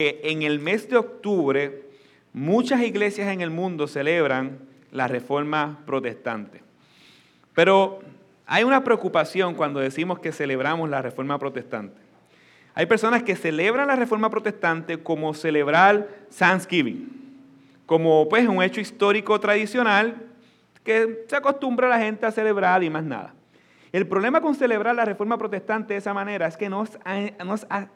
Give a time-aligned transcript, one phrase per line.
[0.00, 1.82] en el mes de octubre
[2.32, 4.60] muchas iglesias en el mundo celebran
[4.92, 6.62] la reforma protestante.
[7.52, 7.98] Pero
[8.46, 12.00] hay una preocupación cuando decimos que celebramos la reforma protestante.
[12.76, 16.08] Hay personas que celebran la reforma protestante como celebrar
[16.38, 17.10] Thanksgiving,
[17.84, 20.28] como pues un hecho histórico tradicional
[20.84, 23.34] que se acostumbra la gente a celebrar y más nada.
[23.92, 26.98] El problema con celebrar la reforma protestante de esa manera es que no has,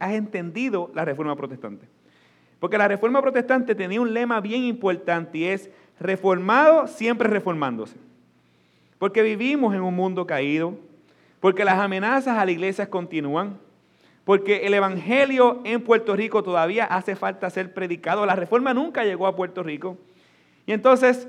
[0.01, 1.87] entendido la reforma protestante.
[2.61, 7.97] Porque la reforma protestante tenía un lema bien importante y es reformado siempre reformándose.
[8.99, 10.75] Porque vivimos en un mundo caído,
[11.41, 13.59] porque las amenazas a la iglesia continúan,
[14.25, 18.25] porque el Evangelio en Puerto Rico todavía hace falta ser predicado.
[18.25, 19.99] La reforma nunca llegó a Puerto Rico.
[20.65, 21.27] Y entonces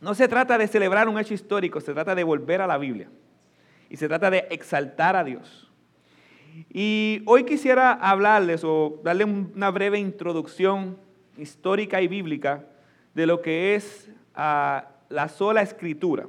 [0.00, 3.08] no se trata de celebrar un hecho histórico, se trata de volver a la Biblia.
[3.88, 5.70] Y se trata de exaltar a Dios.
[6.70, 10.96] Y hoy quisiera hablarles o darle una breve introducción
[11.36, 12.64] histórica y bíblica
[13.14, 16.26] de lo que es ah, la sola escritura.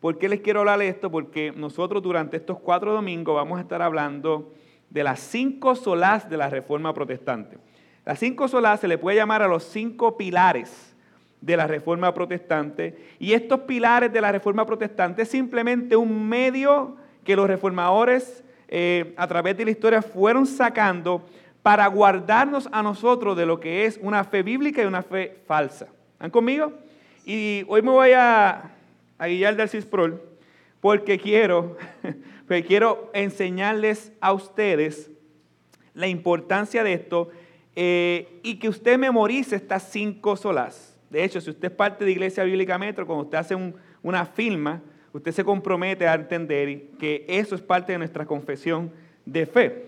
[0.00, 1.10] ¿Por qué les quiero hablar de esto?
[1.10, 4.52] Porque nosotros durante estos cuatro domingos vamos a estar hablando
[4.90, 7.58] de las cinco solas de la Reforma Protestante.
[8.04, 10.85] Las cinco solas se le puede llamar a los cinco pilares
[11.46, 12.96] de la Reforma Protestante.
[13.20, 19.14] Y estos pilares de la Reforma Protestante es simplemente un medio que los reformadores eh,
[19.16, 21.24] a través de la historia fueron sacando
[21.62, 25.86] para guardarnos a nosotros de lo que es una fe bíblica y una fe falsa.
[26.14, 26.72] ¿Están conmigo?
[27.24, 28.72] Y hoy me voy a,
[29.16, 30.20] a guiar del CISPROL
[30.80, 31.76] porque quiero,
[32.48, 35.12] porque quiero enseñarles a ustedes
[35.94, 37.30] la importancia de esto
[37.76, 40.95] eh, y que usted memorice estas cinco solas.
[41.10, 44.82] De hecho, si usted es parte de Iglesia Bíblica Metro, cuando usted hace una firma,
[45.12, 48.90] usted se compromete a entender que eso es parte de nuestra confesión
[49.24, 49.86] de fe.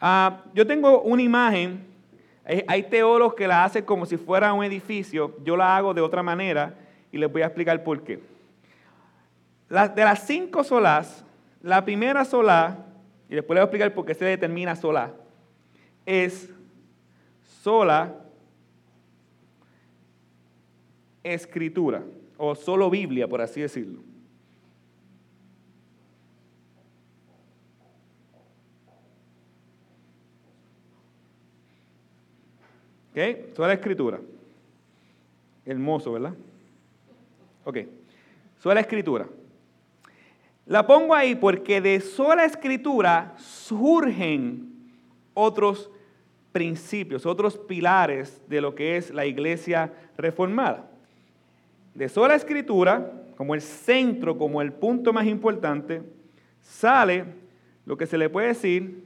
[0.00, 1.84] Ah, yo tengo una imagen,
[2.66, 6.22] hay teólogos que la hacen como si fuera un edificio, yo la hago de otra
[6.22, 6.74] manera
[7.10, 8.20] y les voy a explicar por qué.
[9.68, 11.24] de las cinco solas,
[11.60, 12.84] la primera sola,
[13.28, 15.12] y después les voy a explicar por qué se determina sola,
[16.04, 16.50] es
[17.62, 18.14] sola
[21.34, 22.04] escritura,
[22.36, 24.00] o solo Biblia, por así decirlo.
[33.10, 33.54] ¿Ok?
[33.56, 34.20] Sola escritura.
[35.64, 36.34] Hermoso, ¿verdad?
[37.64, 37.78] Ok.
[38.58, 39.26] Sola escritura.
[40.66, 44.92] La pongo ahí porque de sola escritura surgen
[45.34, 45.90] otros
[46.52, 50.90] principios, otros pilares de lo que es la iglesia reformada
[51.96, 56.02] de sola escritura, como el centro, como el punto más importante,
[56.60, 57.24] sale
[57.86, 59.04] lo que se le puede decir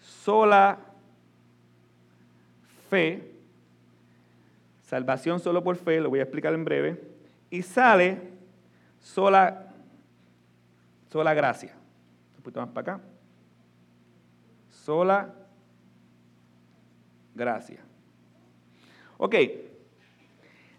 [0.00, 0.78] sola
[2.90, 3.32] fe,
[4.82, 7.00] salvación solo por fe, lo voy a explicar en breve,
[7.48, 8.18] y sale
[9.00, 9.72] sola,
[11.10, 11.76] sola gracia.
[12.36, 13.04] Un poquito más para acá.
[14.70, 15.32] Sola
[17.34, 17.80] gracia.
[19.16, 19.34] Ok,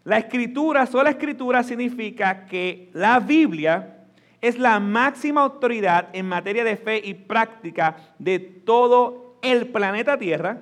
[0.05, 4.05] la escritura, sola escritura significa que la Biblia
[4.39, 10.59] es la máxima autoridad en materia de fe y práctica de todo el planeta Tierra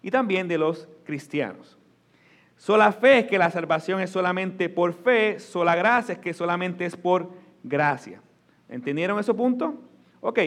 [0.00, 1.78] y también de los cristianos.
[2.56, 6.86] Sola fe es que la salvación es solamente por fe, sola gracia es que solamente
[6.86, 7.30] es por
[7.62, 8.22] gracia.
[8.70, 9.74] ¿Entendieron ese punto?
[10.22, 10.38] Ok.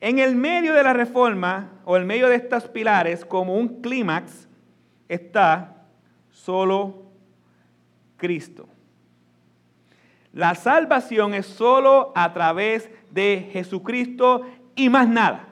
[0.00, 4.48] En el medio de la reforma, o en medio de estos pilares, como un clímax,
[5.08, 5.86] está
[6.30, 7.03] solo
[8.16, 8.68] Cristo.
[10.32, 14.42] La salvación es solo a través de Jesucristo
[14.74, 15.48] y más nada.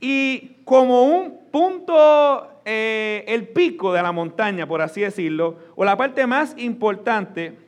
[0.00, 5.96] Y como un punto, eh, el pico de la montaña, por así decirlo, o la
[5.96, 7.58] parte más importante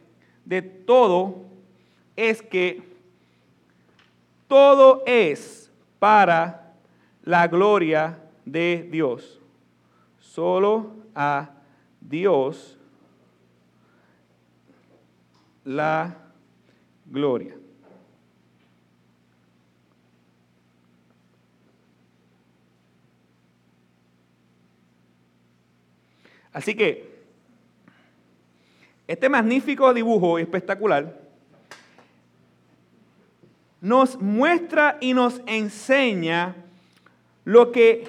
[0.45, 1.45] de todo,
[2.15, 2.83] es que
[4.47, 6.73] todo es para
[7.25, 9.41] la gloria de Dios.
[10.21, 11.51] Solo a
[12.01, 12.76] Dios
[15.67, 16.17] la
[17.05, 17.55] gloria.
[26.53, 27.17] Así que
[29.07, 31.21] este magnífico dibujo espectacular
[33.81, 36.57] nos muestra y nos enseña
[37.45, 38.09] lo que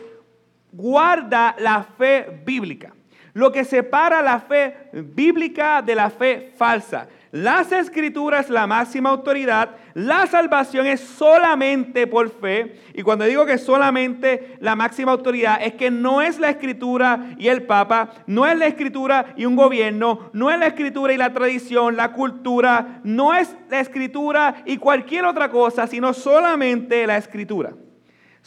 [0.72, 2.94] guarda la fe bíblica,
[3.34, 9.10] lo que separa la fe bíblica de la fe falsa, Las escrituras es la máxima
[9.10, 9.72] autoridad.
[9.94, 12.80] La salvación es solamente por fe.
[12.94, 17.48] Y cuando digo que solamente la máxima autoridad es que no es la escritura y
[17.48, 21.34] el papa, no es la escritura y un gobierno, no es la escritura y la
[21.34, 27.74] tradición, la cultura, no es la escritura y cualquier otra cosa, sino solamente la escritura.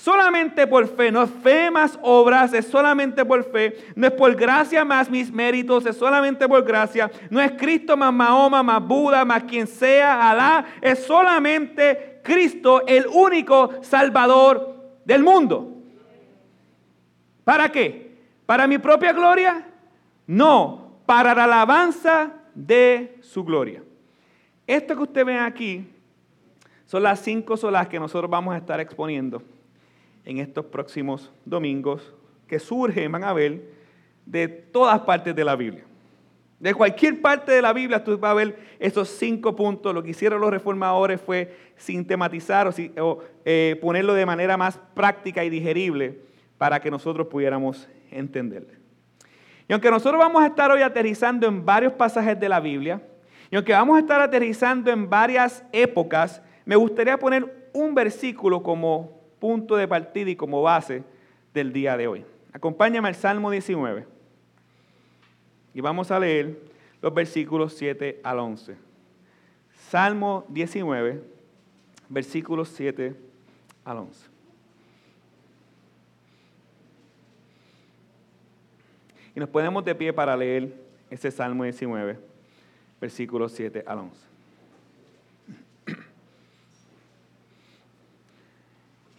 [0.00, 4.34] Solamente por fe, no es fe más obras, es solamente por fe, no es por
[4.34, 9.26] gracia más mis méritos, es solamente por gracia, no es Cristo más Mahoma, más Buda,
[9.26, 14.74] más quien sea, Alá, es solamente Cristo el único Salvador
[15.04, 15.76] del mundo.
[17.44, 18.16] ¿Para qué?
[18.46, 19.66] ¿Para mi propia gloria?
[20.26, 23.82] No, para la alabanza de su gloria.
[24.66, 25.86] Esto que usted ve aquí
[26.86, 29.42] son las cinco solas que nosotros vamos a estar exponiendo
[30.24, 32.14] en estos próximos domingos
[32.46, 33.62] que surgen, van a ver,
[34.26, 35.84] de todas partes de la Biblia.
[36.58, 39.94] De cualquier parte de la Biblia tú vas a ver esos cinco puntos.
[39.94, 45.48] Lo que hicieron los reformadores fue sintematizar o, eh, ponerlo de manera más práctica y
[45.48, 46.18] digerible
[46.58, 48.74] para que nosotros pudiéramos entenderlo.
[49.66, 53.00] Y aunque nosotros vamos a estar hoy aterrizando en varios pasajes de la Biblia,
[53.50, 59.19] y aunque vamos a estar aterrizando en varias épocas, me gustaría poner un versículo como
[59.40, 61.02] punto de partida y como base
[61.52, 62.24] del día de hoy.
[62.52, 64.06] Acompáñame al Salmo 19
[65.74, 66.60] y vamos a leer
[67.00, 68.76] los versículos 7 al 11.
[69.88, 71.22] Salmo 19,
[72.08, 73.16] versículos 7
[73.84, 74.26] al 11.
[79.34, 80.74] Y nos ponemos de pie para leer
[81.08, 82.18] ese Salmo 19,
[83.00, 84.29] versículos 7 al 11.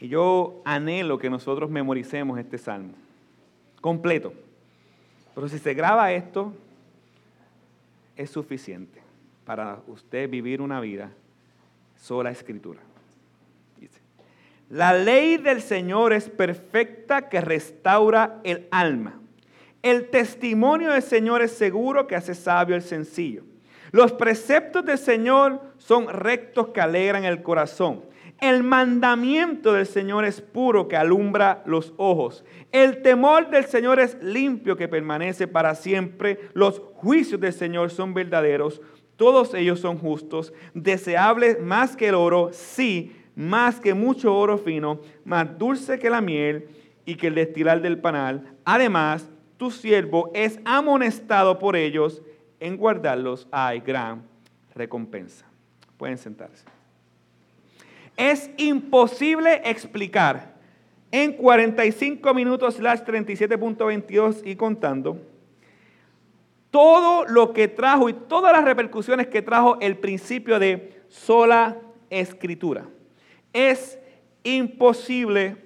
[0.01, 2.93] Y yo anhelo que nosotros memoricemos este salmo
[3.81, 4.33] completo.
[5.35, 6.53] Pero si se graba esto,
[8.17, 8.99] es suficiente
[9.45, 11.11] para usted vivir una vida
[11.95, 12.79] sola escritura.
[13.79, 13.99] Dice,
[14.71, 19.19] la ley del Señor es perfecta que restaura el alma.
[19.83, 23.43] El testimonio del Señor es seguro que hace sabio el sencillo.
[23.91, 28.09] Los preceptos del Señor son rectos que alegran el corazón.
[28.41, 32.43] El mandamiento del Señor es puro que alumbra los ojos.
[32.71, 36.39] El temor del Señor es limpio que permanece para siempre.
[36.53, 38.81] Los juicios del Señor son verdaderos.
[39.15, 40.53] Todos ellos son justos.
[40.73, 46.19] Deseables más que el oro, sí, más que mucho oro fino, más dulce que la
[46.19, 46.67] miel
[47.05, 48.55] y que el destilar del panal.
[48.65, 52.23] Además, tu siervo es amonestado por ellos.
[52.59, 54.23] En guardarlos hay gran
[54.73, 55.45] recompensa.
[55.97, 56.80] Pueden sentarse.
[58.17, 60.53] Es imposible explicar
[61.11, 65.19] en 45 minutos las 37.22 y contando
[66.71, 71.77] todo lo que trajo y todas las repercusiones que trajo el principio de sola
[72.09, 72.85] escritura.
[73.51, 73.99] Es
[74.43, 75.57] imposible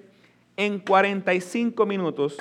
[0.56, 2.36] en 45 minutos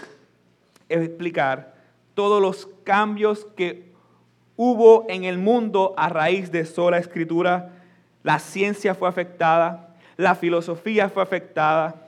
[0.89, 1.75] explicar
[2.15, 3.93] todos los cambios que
[4.55, 7.71] hubo en el mundo a raíz de sola escritura.
[8.23, 9.84] La ciencia fue afectada,
[10.17, 12.07] la filosofía fue afectada,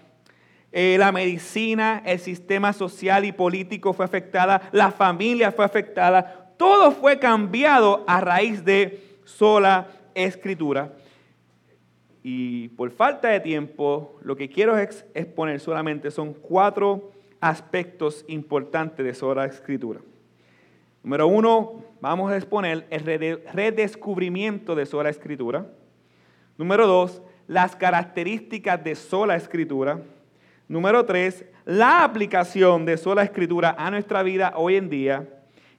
[0.72, 6.92] eh, la medicina, el sistema social y político fue afectada, la familia fue afectada, todo
[6.92, 10.94] fue cambiado a raíz de sola escritura.
[12.24, 19.14] Y por falta de tiempo, lo que quiero exponer solamente son cuatro aspectos importantes de
[19.14, 20.02] sola escritura.
[21.04, 25.68] Número uno, vamos a exponer el redescubrimiento de sola escritura.
[26.58, 30.00] Número dos, las características de sola escritura.
[30.68, 35.28] Número tres, la aplicación de sola escritura a nuestra vida hoy en día.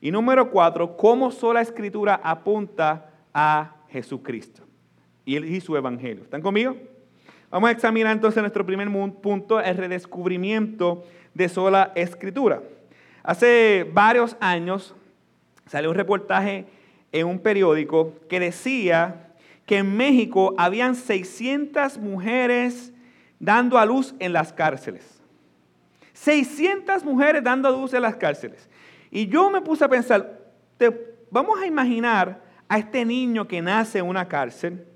[0.01, 4.63] Y número cuatro, cómo sola escritura apunta a Jesucristo
[5.25, 6.25] y su evangelio.
[6.25, 6.77] ¿Están conmigo?
[7.51, 8.89] Vamos a examinar entonces nuestro primer
[9.23, 12.63] punto, el redescubrimiento de sola escritura.
[13.23, 14.95] Hace varios años
[15.67, 16.67] salió un reportaje
[17.13, 19.28] en un periódico que decía
[19.69, 22.91] que en México habían 600 mujeres
[23.39, 25.21] dando a luz en las cárceles.
[26.15, 28.67] 600 mujeres dando a luz en las cárceles.
[29.11, 30.41] Y yo me puse a pensar,
[31.31, 34.87] vamos a imaginar a este niño que nace en una cárcel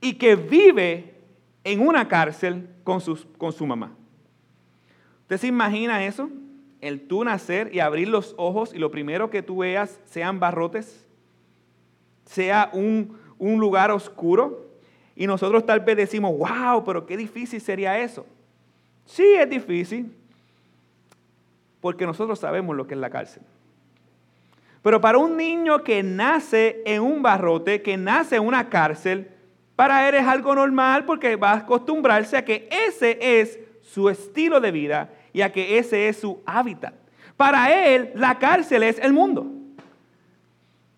[0.00, 1.16] y que vive
[1.64, 3.02] en una cárcel con,
[3.36, 3.94] con su mamá.
[5.20, 6.30] ¿Usted se imagina eso?
[6.80, 11.07] El tú nacer y abrir los ojos y lo primero que tú veas sean barrotes
[12.28, 14.66] sea un, lugar oscuro.
[15.16, 18.24] Y nosotros tal vez decimos, wow, pero qué difícil sería eso.
[19.04, 20.14] Sí, es difícil,
[21.80, 23.42] porque nosotros sabemos lo que es la cárcel.
[24.82, 29.28] Pero para un niño que nace en un barrote, que nace en una cárcel,
[29.74, 34.60] para él es algo normal porque va a acostumbrarse a que ese es su estilo
[34.60, 36.94] de vida y a que ese es su hábitat.
[37.36, 39.57] Para él, la cárcel es el mundo.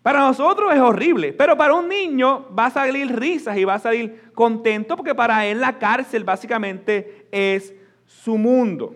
[0.03, 3.79] Para nosotros es horrible, pero para un niño va a salir risas y va a
[3.79, 7.73] salir contento porque para él la cárcel básicamente es
[8.07, 8.95] su mundo.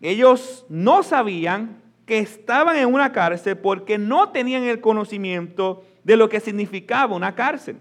[0.00, 6.28] Ellos no sabían que estaban en una cárcel porque no tenían el conocimiento de lo
[6.28, 7.76] que significaba una cárcel.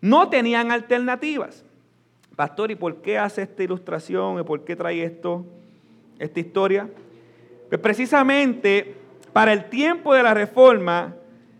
[0.00, 1.64] No tenían alternativas.
[2.34, 4.40] Pastor, ¿y por qué hace esta ilustración?
[4.40, 5.46] ¿Y por qué trae esto,
[6.18, 6.88] esta historia?
[7.68, 8.94] Pues precisamente
[9.36, 11.14] para el tiempo de la reforma,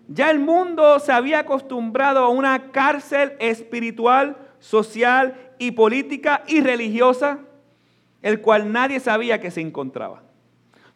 [0.08, 7.40] ya el mundo se había acostumbrado a una cárcel espiritual, social y política y religiosa,
[8.22, 10.22] el cual nadie sabía que se encontraba.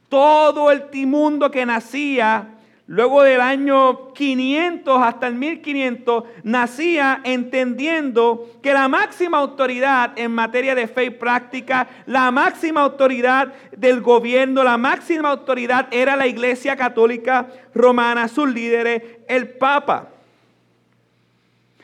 [0.09, 2.55] Todo el mundo que nacía
[2.91, 10.75] luego del año 500 hasta el 1500, nacía entendiendo que la máxima autoridad en materia
[10.75, 16.75] de fe y práctica, la máxima autoridad del gobierno, la máxima autoridad era la Iglesia
[16.75, 20.09] Católica Romana, sus líderes, el Papa.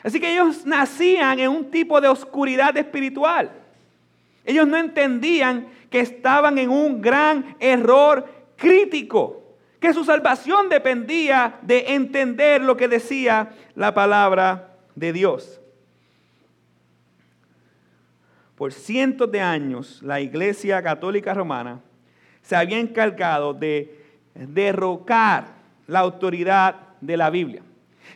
[0.03, 3.49] Así que ellos nacían en un tipo de oscuridad espiritual.
[4.43, 9.46] Ellos no entendían que estaban en un gran error crítico
[9.93, 15.59] su salvación dependía de entender lo que decía la palabra de Dios.
[18.55, 21.79] Por cientos de años la Iglesia Católica Romana
[22.41, 24.03] se había encargado de
[24.33, 25.49] derrocar
[25.85, 27.61] la autoridad de la Biblia.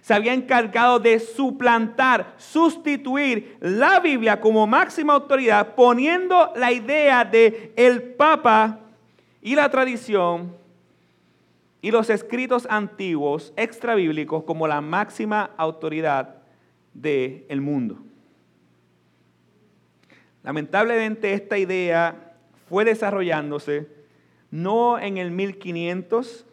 [0.02, 7.74] Se había encargado de suplantar, sustituir la Biblia como máxima autoridad, poniendo la idea de
[7.76, 8.80] el Papa
[9.42, 10.61] y la tradición
[11.82, 16.36] y los escritos antiguos extrabíblicos como la máxima autoridad
[16.94, 17.98] del mundo.
[20.44, 22.36] Lamentablemente esta idea
[22.68, 23.88] fue desarrollándose
[24.52, 26.46] no en el 1500,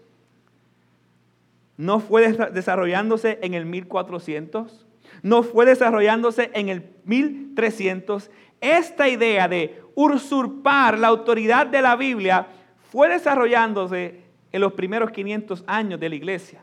[1.77, 4.87] no fue desarrollándose en el 1400,
[5.23, 8.31] no fue desarrollándose en el 1300.
[8.61, 12.47] Esta idea de usurpar la autoridad de la Biblia
[12.91, 16.61] fue desarrollándose en los primeros 500 años de la iglesia.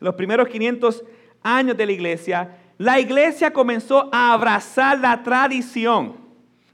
[0.00, 1.04] En los primeros 500
[1.42, 6.16] años de la iglesia, la iglesia comenzó a abrazar la tradición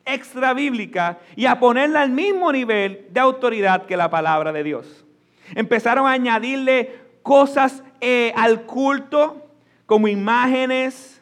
[0.04, 5.04] extra bíblica y a ponerla al mismo nivel de autoridad que la palabra de Dios.
[5.54, 9.44] Empezaron a añadirle cosas eh, al culto,
[9.86, 11.17] como imágenes,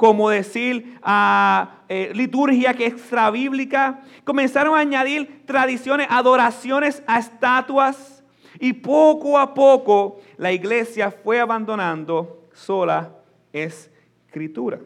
[0.00, 4.00] como decir a eh, liturgia que es extra bíblica.
[4.24, 8.24] Comenzaron a añadir tradiciones, adoraciones a estatuas.
[8.58, 13.12] Y poco a poco la iglesia fue abandonando sola
[13.52, 14.80] escritura.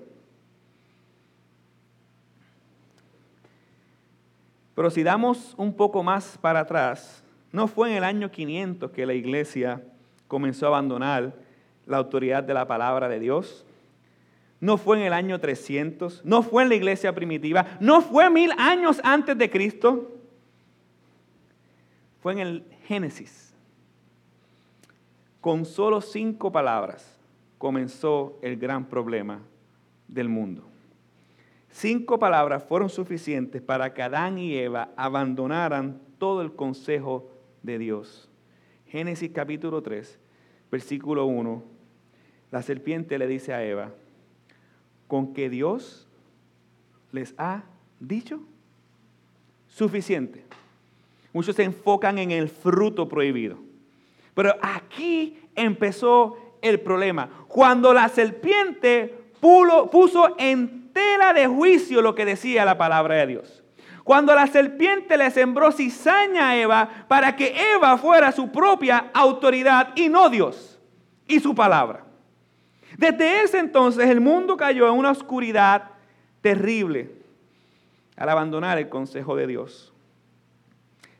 [4.74, 9.06] Pero si damos un poco más para atrás, no fue en el año 500 que
[9.06, 9.80] la iglesia
[10.26, 11.34] comenzó a abandonar
[11.86, 13.64] la autoridad de la palabra de Dios
[14.64, 18.50] no fue en el año 300, no fue en la iglesia primitiva, no fue mil
[18.56, 20.10] años antes de Cristo,
[22.22, 23.54] fue en el Génesis.
[25.42, 27.20] Con solo cinco palabras
[27.58, 29.42] comenzó el gran problema
[30.08, 30.64] del mundo.
[31.68, 37.30] Cinco palabras fueron suficientes para que Adán y Eva abandonaran todo el consejo
[37.62, 38.30] de Dios.
[38.86, 40.18] Génesis capítulo 3,
[40.70, 41.62] versículo 1.
[42.50, 43.90] La serpiente le dice a Eva,
[45.08, 46.06] con que Dios
[47.12, 47.62] les ha
[48.00, 48.40] dicho
[49.68, 50.44] suficiente.
[51.32, 53.58] Muchos se enfocan en el fruto prohibido.
[54.34, 57.28] Pero aquí empezó el problema.
[57.48, 63.64] Cuando la serpiente puso en tela de juicio lo que decía la palabra de Dios.
[64.04, 69.96] Cuando la serpiente le sembró cizaña a Eva para que Eva fuera su propia autoridad
[69.96, 70.78] y no Dios
[71.26, 72.03] y su palabra.
[72.96, 75.90] Desde ese entonces el mundo cayó en una oscuridad
[76.40, 77.10] terrible
[78.16, 79.92] al abandonar el consejo de Dios.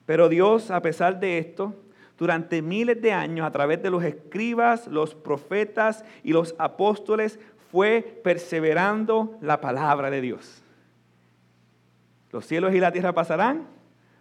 [0.07, 1.75] Pero Dios, a pesar de esto,
[2.19, 7.41] durante miles de años, a través de los escribas, los profetas y los apóstoles,
[7.73, 10.63] fue perseverando la palabra de Dios.
[12.31, 13.67] Los cielos y la tierra pasarán,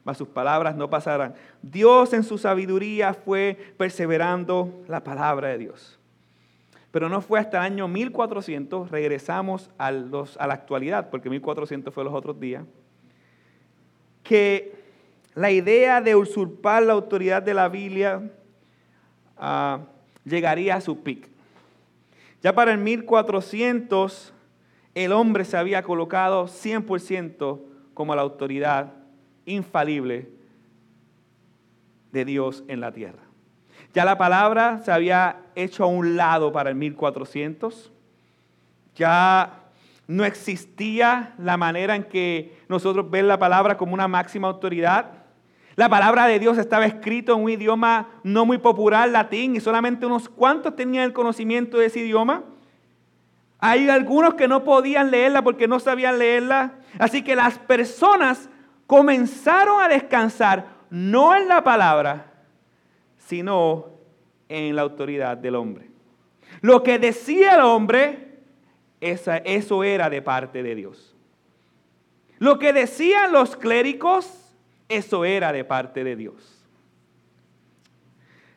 [0.04, 1.36] mas sus palabras no pasarán.
[1.62, 6.00] Dios en su sabiduría fue perseverando la palabra de Dios.
[6.94, 12.14] Pero no fue hasta el año 1400, regresamos a, la actualidad, porque 1400 fue los
[12.14, 12.66] otros días,
[14.22, 14.76] que
[15.34, 18.32] la idea de usurpar la autoridad de la Biblia
[19.38, 19.80] ah,
[20.24, 21.28] llegaría a su pic.
[22.44, 24.32] Ya para el 1400
[24.94, 27.60] el hombre se había colocado 100%
[27.96, 28.94] como la autoridad
[29.48, 30.30] infalible
[32.12, 33.23] de Dios en la tierra.
[33.94, 37.92] Ya la palabra se había hecho a un lado para el 1400.
[38.96, 39.60] Ya
[40.08, 45.12] no existía la manera en que nosotros ven la palabra como una máxima autoridad.
[45.76, 50.06] La palabra de Dios estaba escrito en un idioma no muy popular, latín, y solamente
[50.06, 52.44] unos cuantos tenían el conocimiento de ese idioma.
[53.60, 56.74] Hay algunos que no podían leerla porque no sabían leerla.
[57.00, 58.50] Así que las personas
[58.88, 62.33] comenzaron a descansar no en la palabra,
[63.26, 63.90] sino
[64.50, 65.88] en la autoridad del hombre.
[66.62, 68.40] Lo que decía el hombre,
[69.02, 71.16] eso era de parte de Dios.
[72.40, 74.56] Lo que decían los clérigos,
[74.90, 76.66] eso era de parte de Dios.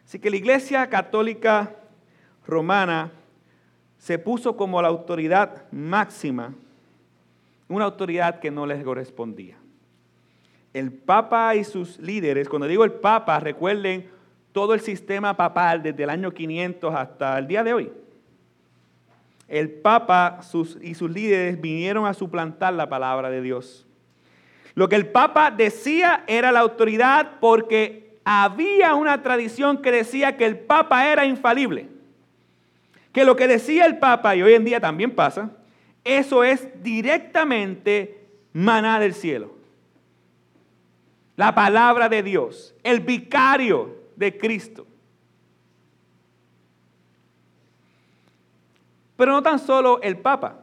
[0.04, 1.74] Así que la Iglesia Católica
[2.46, 3.10] Romana
[3.98, 6.54] se puso como la autoridad máxima,
[7.68, 9.56] una autoridad que no les correspondía.
[10.72, 14.15] El Papa y sus líderes, cuando digo el Papa, recuerden
[14.56, 17.92] todo el sistema papal desde el año 500 hasta el día de hoy.
[19.48, 20.40] El Papa
[20.80, 23.86] y sus líderes vinieron a suplantar la palabra de Dios.
[24.74, 30.46] Lo que el Papa decía era la autoridad porque había una tradición que decía que
[30.46, 31.90] el Papa era infalible
[33.12, 35.50] que lo que decía el Papa, y hoy en día también pasa,
[36.02, 39.54] eso es directamente maná del cielo.
[41.36, 44.86] La palabra de Dios, el vicario de Cristo.
[49.16, 50.62] Pero no tan solo el Papa.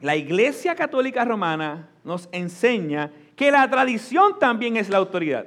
[0.00, 5.46] La Iglesia Católica Romana nos enseña que la tradición también es la autoridad.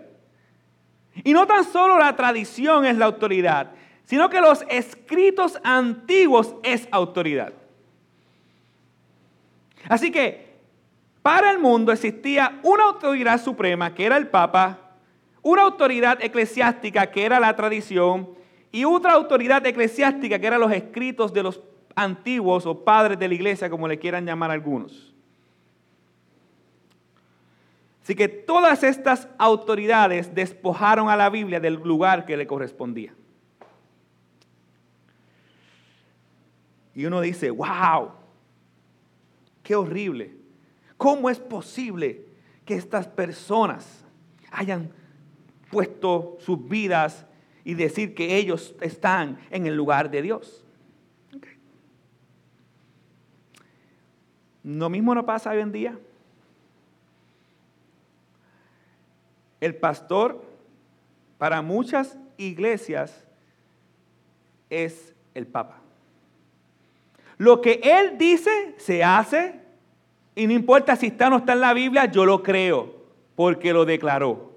[1.24, 3.72] Y no tan solo la tradición es la autoridad,
[4.06, 7.54] sino que los escritos antiguos es autoridad.
[9.88, 10.50] Así que
[11.22, 14.89] para el mundo existía una autoridad suprema, que era el Papa,
[15.50, 18.30] una autoridad eclesiástica, que era la tradición,
[18.72, 21.60] y otra autoridad eclesiástica, que eran los escritos de los
[21.96, 25.14] antiguos o padres de la iglesia, como le quieran llamar algunos.
[28.04, 33.14] Así que todas estas autoridades despojaron a la Biblia del lugar que le correspondía.
[36.96, 38.12] Y uno dice, wow,
[39.64, 40.36] qué horrible.
[40.98, 42.26] ¿Cómo es posible
[42.66, 44.04] que estas personas
[44.52, 44.92] hayan
[45.70, 47.26] puesto sus vidas
[47.64, 50.66] y decir que ellos están en el lugar de Dios?
[54.64, 55.98] Lo mismo no pasa hoy en día.
[59.62, 60.44] El pastor
[61.38, 63.26] para muchas iglesias
[64.70, 65.82] es el Papa.
[67.38, 69.60] Lo que Él dice se hace
[70.36, 72.94] y no importa si está o no está en la Biblia, yo lo creo
[73.36, 74.49] porque lo declaró.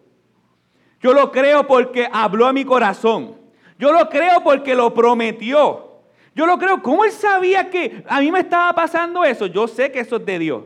[1.03, 3.37] Yo lo creo porque habló a mi corazón.
[3.79, 5.91] Yo lo creo porque lo prometió.
[6.35, 6.81] Yo lo creo.
[6.81, 9.47] ¿Cómo él sabía que a mí me estaba pasando eso?
[9.47, 10.65] Yo sé que eso es de Dios.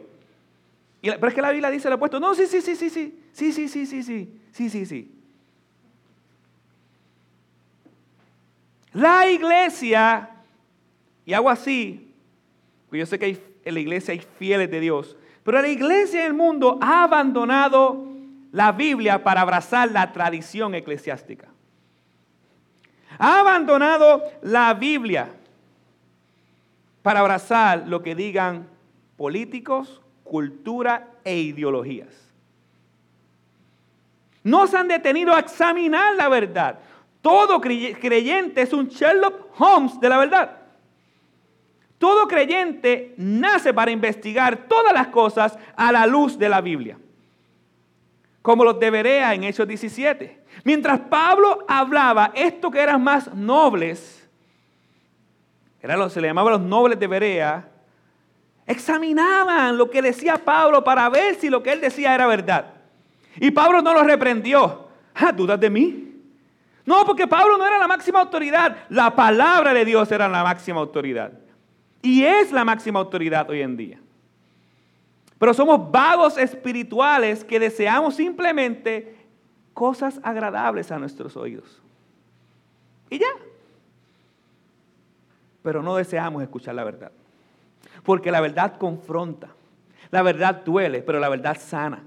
[1.00, 2.20] pero es que la Biblia dice lo opuesto.
[2.20, 3.18] No, sí, sí, sí, sí, sí.
[3.32, 4.30] Sí, sí, sí, sí, sí.
[4.52, 5.12] Sí, sí.
[8.92, 10.30] La iglesia,
[11.24, 12.10] y hago así,
[12.90, 16.34] yo sé que en la iglesia hay fieles de Dios, pero la iglesia en el
[16.34, 18.15] mundo ha abandonado
[18.56, 21.48] la Biblia para abrazar la tradición eclesiástica.
[23.18, 25.28] Ha abandonado la Biblia
[27.02, 28.66] para abrazar lo que digan
[29.18, 32.08] políticos, cultura e ideologías.
[34.42, 36.78] No se han detenido a examinar la verdad.
[37.20, 40.56] Todo creyente es un Sherlock Holmes de la verdad.
[41.98, 46.98] Todo creyente nace para investigar todas las cosas a la luz de la Biblia,
[48.46, 50.40] como los de Berea en Hechos 17.
[50.62, 54.24] Mientras Pablo hablaba esto que eran más nobles,
[55.82, 57.68] era lo, se le llamaba los nobles de Berea,
[58.64, 62.66] examinaban lo que decía Pablo para ver si lo que él decía era verdad.
[63.40, 64.90] Y Pablo no lo reprendió.
[65.16, 66.14] Ah, ¿dudas de mí?
[66.84, 68.76] No, porque Pablo no era la máxima autoridad.
[68.90, 71.32] La palabra de Dios era la máxima autoridad.
[72.00, 73.98] Y es la máxima autoridad hoy en día.
[75.38, 79.16] Pero somos vagos espirituales que deseamos simplemente
[79.74, 81.82] cosas agradables a nuestros oídos.
[83.10, 83.26] Y ya.
[85.62, 87.12] Pero no deseamos escuchar la verdad.
[88.02, 89.48] Porque la verdad confronta.
[90.10, 92.02] La verdad duele, pero la verdad sana.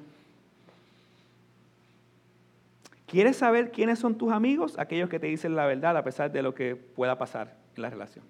[3.05, 4.77] ¿Quieres saber quiénes son tus amigos?
[4.77, 7.89] Aquellos que te dicen la verdad a pesar de lo que pueda pasar en la
[7.89, 8.23] relación.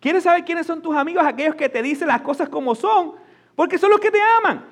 [0.00, 1.24] ¿Quieres saber quiénes son tus amigos?
[1.24, 3.12] Aquellos que te dicen las cosas como son,
[3.54, 4.64] porque son los que te aman.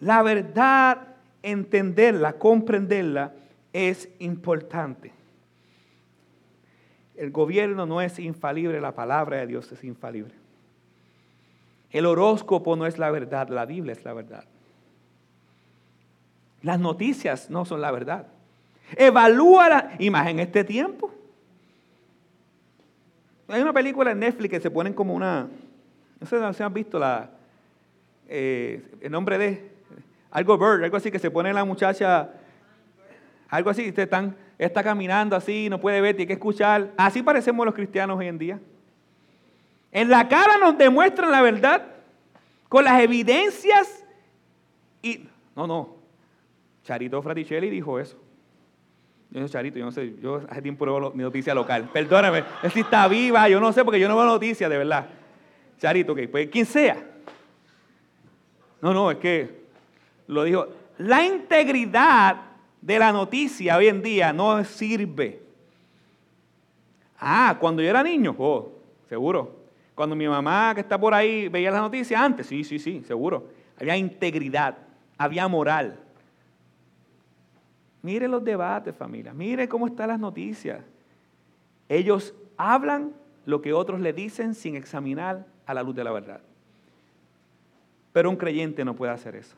[0.00, 1.08] La verdad,
[1.42, 3.32] entenderla, comprenderla,
[3.72, 5.12] es importante.
[7.16, 10.34] El gobierno no es infalible, la palabra de Dios es infalible.
[11.90, 14.44] El horóscopo no es la verdad, la Biblia es la verdad.
[16.62, 18.26] Las noticias no son la verdad.
[18.96, 21.10] Evalúa la imagen en este tiempo.
[23.48, 25.48] Hay una película en Netflix que se ponen como una,
[26.20, 27.00] no sé si han visto
[28.28, 29.70] eh, el nombre de,
[30.30, 32.30] algo bird, algo así, que se pone la muchacha,
[33.48, 36.92] algo así, están, está caminando así, no puede ver, tiene que escuchar.
[36.96, 38.60] Así parecemos los cristianos hoy en día.
[39.92, 41.82] En la cara nos demuestran la verdad,
[42.68, 44.04] con las evidencias
[45.02, 45.96] y, no, no,
[46.84, 48.16] Charito Fraticelli dijo eso.
[49.30, 51.90] Yo sé, Charito, yo no sé, yo hace tiempo no veo mi noticia local.
[51.92, 55.06] Perdóname, él sí está viva, yo no sé porque yo no veo noticias, de verdad.
[55.78, 57.04] Charito, ok, pues quien sea.
[58.80, 59.62] No, no, es que
[60.26, 60.68] lo dijo.
[60.98, 62.42] La integridad
[62.80, 65.42] de la noticia hoy en día no sirve.
[67.18, 68.72] Ah, cuando yo era niño, oh,
[69.08, 69.56] seguro.
[69.94, 73.48] Cuando mi mamá que está por ahí veía las noticias antes, sí, sí, sí, seguro.
[73.80, 74.76] Había integridad,
[75.16, 75.98] había moral.
[78.02, 79.32] Mire los debates, familia.
[79.34, 80.84] Mire cómo están las noticias.
[81.88, 83.12] Ellos hablan
[83.44, 86.40] lo que otros le dicen sin examinar a la luz de la verdad.
[88.12, 89.54] Pero un creyente no puede hacer eso.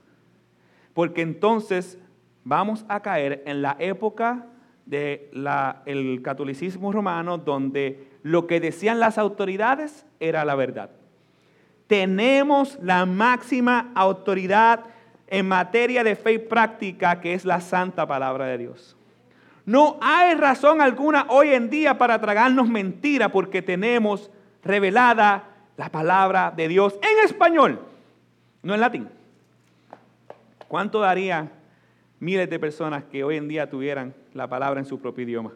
[0.92, 1.98] Porque entonces
[2.44, 4.46] vamos a caer en la época
[4.84, 10.90] del catolicismo romano donde lo que decían las autoridades era la verdad.
[11.86, 14.80] Tenemos la máxima autoridad
[15.28, 18.96] en materia de fe y práctica, que es la santa palabra de Dios.
[19.64, 24.28] No hay razón alguna hoy en día para tragarnos mentira porque tenemos
[24.64, 27.80] revelada la palabra de Dios en español,
[28.62, 29.08] no en latín.
[30.68, 31.50] ¿Cuánto daría
[32.20, 35.52] miles de personas que hoy en día tuvieran la palabra en su propio idioma?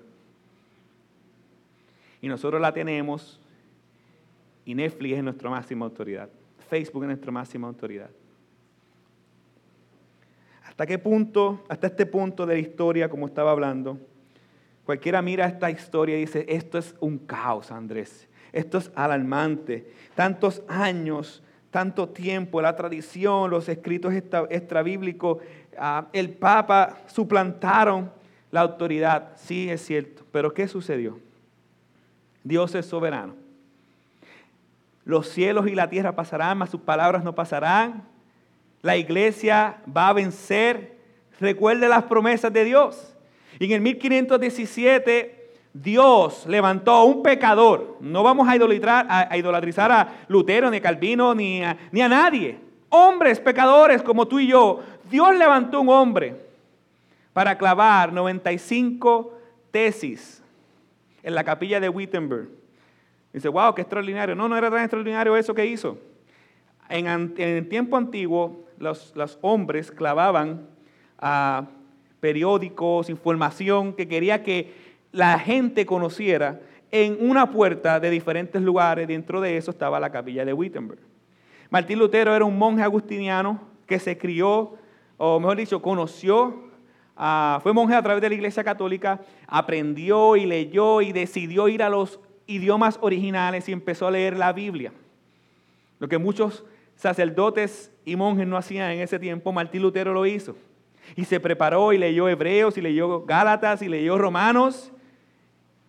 [2.21, 3.41] Y nosotros la tenemos
[4.65, 6.29] y Netflix es nuestra máxima autoridad.
[6.69, 8.11] Facebook es nuestra máxima autoridad.
[10.65, 13.99] ¿Hasta qué punto, hasta este punto de la historia, como estaba hablando,
[14.85, 20.63] cualquiera mira esta historia y dice, esto es un caos, Andrés, esto es alarmante, tantos
[20.69, 25.39] años, tanto tiempo, la tradición, los escritos extrabíblicos,
[25.79, 28.11] ah, el Papa suplantaron
[28.51, 31.19] la autoridad, sí es cierto, pero ¿qué sucedió?
[32.43, 33.35] Dios es soberano.
[35.05, 38.15] Los cielos y la tierra pasarán, mas sus palabras no pasarán
[38.85, 40.99] la iglesia va a vencer.
[41.41, 43.17] Recuerde las promesas de Dios.
[43.59, 45.34] Y en el 1517
[45.75, 47.99] Dios levantó a un pecador.
[48.01, 52.61] No vamos a, a, idolatrizar a Lutero, ni a Calvino, ni a, nadie.
[52.89, 54.81] Hombres pecadores como tú y yo.
[55.11, 56.37] Dios levantó un hombre
[57.33, 59.37] para clavar 95
[59.73, 60.41] tesis
[61.25, 62.49] en la capilla de Wittenberg.
[63.33, 64.37] Dice, wow, qué extraordinario.
[64.37, 65.99] No, no era tan extraordinario eso que hizo.
[66.89, 70.69] En, el tiempo antiguo, los, hombres clavaban
[71.19, 71.67] a
[72.21, 74.84] periódicos, información que quería que
[75.15, 79.07] la gente conociera en una puerta de diferentes lugares.
[79.07, 81.01] Dentro de eso estaba la capilla de Wittenberg.
[81.71, 84.75] Martín Lutero era un monje agustiniano que se crió,
[85.17, 86.65] o mejor dicho, conoció,
[87.63, 91.89] fue monje a través de la Iglesia Católica, aprendió y leyó y decidió ir a
[91.89, 94.93] los idiomas originales y empezó a leer la Biblia.
[96.01, 96.65] Lo que muchos
[96.97, 100.57] sacerdotes y monjes no hacían en ese tiempo, Martín Lutero lo hizo.
[101.15, 104.91] Y se preparó y leyó Hebreos y leyó Gálatas y leyó Romanos.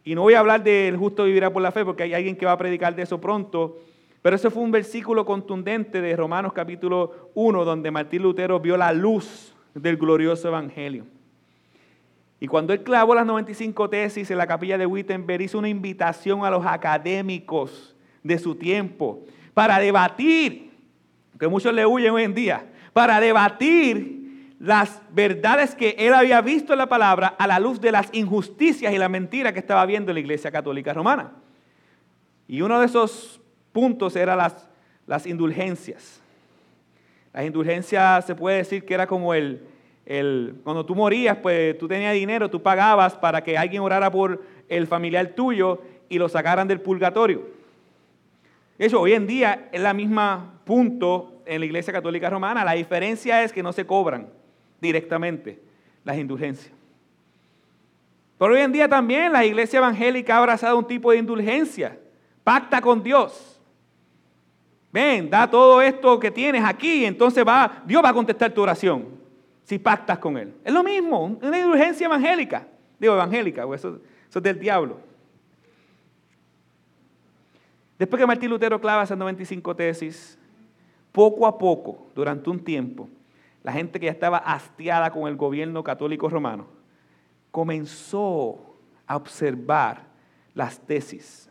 [0.06, 2.46] Y no voy a hablar del justo vivirá por la fe porque hay alguien que
[2.46, 3.80] va a predicar de eso pronto.
[4.22, 8.94] Pero ese fue un versículo contundente de Romanos capítulo 1 donde Martín Lutero vio la
[8.94, 11.06] luz del glorioso evangelio.
[12.40, 16.46] Y cuando él clavó las 95 tesis en la capilla de Wittenberg, hizo una invitación
[16.46, 19.22] a los académicos de su tiempo
[19.56, 20.70] para debatir
[21.40, 24.15] que muchos le huyen hoy en día, para debatir
[24.60, 28.94] las verdades que él había visto en la palabra a la luz de las injusticias
[28.94, 31.34] y la mentira que estaba viendo en la Iglesia Católica Romana.
[32.48, 33.42] Y uno de esos
[33.72, 34.68] puntos era las,
[35.08, 36.22] las indulgencias.
[37.34, 39.62] Las indulgencias se puede decir que era como el,
[40.06, 44.42] el, cuando tú morías, pues tú tenías dinero, tú pagabas para que alguien orara por
[44.70, 47.44] el familiar tuyo y lo sacaran del purgatorio.
[48.78, 52.64] Eso hoy en día es la misma punto en la Iglesia Católica Romana.
[52.64, 54.30] La diferencia es que no se cobran
[54.82, 55.62] directamente.
[56.04, 56.72] las indulgencias.
[58.38, 61.98] Pero hoy en día también la iglesia evangélica ha abrazado un tipo de indulgencia.
[62.44, 63.60] Pacta con Dios.
[64.92, 69.08] Ven, da todo esto que tienes aquí, entonces va, Dios va a contestar tu oración
[69.64, 70.54] si pactas con Él.
[70.64, 72.68] Es lo mismo, una indulgencia evangélica.
[73.00, 75.00] Digo, evangélica, eso, eso es del diablo.
[77.98, 80.38] Después que Martín Lutero clava esas 95 tesis,
[81.12, 83.10] poco a poco, durante un tiempo,
[83.66, 86.68] la gente que ya estaba hastiada con el gobierno católico romano,
[87.50, 90.04] comenzó a observar
[90.54, 91.50] las tesis.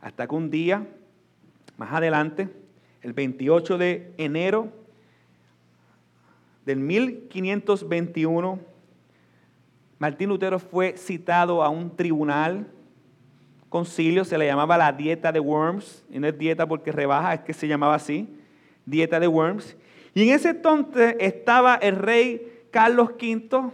[0.00, 0.88] Hasta que un día,
[1.76, 2.48] más adelante,
[3.02, 4.72] el 28 de enero
[6.64, 8.58] del 1521,
[9.98, 12.66] Martín Lutero fue citado a un tribunal
[13.68, 17.40] concilio, se le llamaba la dieta de Worms, y no es dieta porque rebaja, es
[17.40, 18.40] que se llamaba así,
[18.86, 19.76] dieta de Worms.
[20.14, 23.70] Y en ese entonces estaba el rey Carlos V,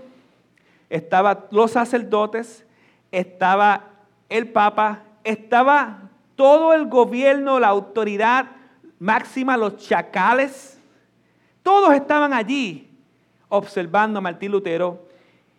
[0.90, 2.64] estaban los sacerdotes,
[3.10, 3.84] estaba
[4.28, 8.46] el Papa, estaba todo el gobierno, la autoridad
[8.98, 10.78] máxima, los chacales,
[11.62, 12.88] todos estaban allí
[13.48, 15.06] observando a Martín Lutero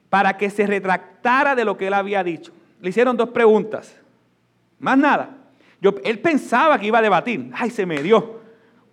[0.09, 2.53] para que se retractara de lo que él había dicho.
[2.79, 3.93] Le hicieron dos preguntas.
[4.79, 5.35] Más nada.
[6.03, 7.51] Él pensaba que iba a debatir.
[7.53, 8.36] Ay, se me dio.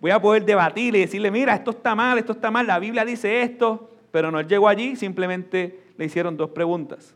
[0.05, 3.03] Voy a poder debatir y decirle, mira, esto está mal, esto está mal, la Biblia
[3.03, 3.89] dice esto.
[4.11, 7.15] Pero no llegó allí, simplemente le hicieron dos preguntas.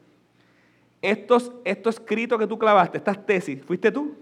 [1.00, 4.16] Estos, estos escritos que tú clavaste, estas tesis, ¿fuiste tú?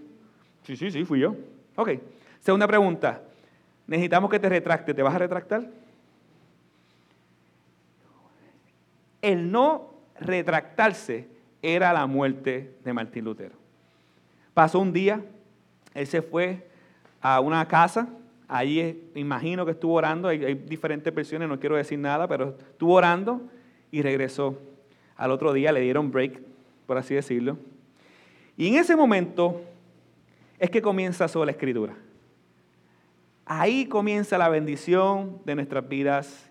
[0.64, 1.34] Sí, sí, sí, fui yo.
[1.76, 1.92] Ok.
[2.40, 3.22] Segunda pregunta.
[3.86, 4.92] Necesitamos que te retracte.
[4.92, 5.66] ¿Te vas a retractar?
[9.22, 11.26] El no retractarse
[11.62, 13.54] era la muerte de Martín Lutero.
[14.52, 15.24] Pasó un día,
[15.94, 16.68] él se fue
[17.22, 18.10] a una casa,
[18.48, 23.42] allí imagino que estuvo orando, hay, diferentes versiones, no quiero decir nada, pero estuvo orando
[23.90, 24.58] y regresó.
[25.16, 26.40] Al otro día le dieron break,
[26.86, 27.58] por así decirlo.
[28.56, 29.60] Y en ese momento
[30.58, 31.94] es que comienza la escritura.
[33.46, 36.50] Ahí comienza la bendición de nuestras vidas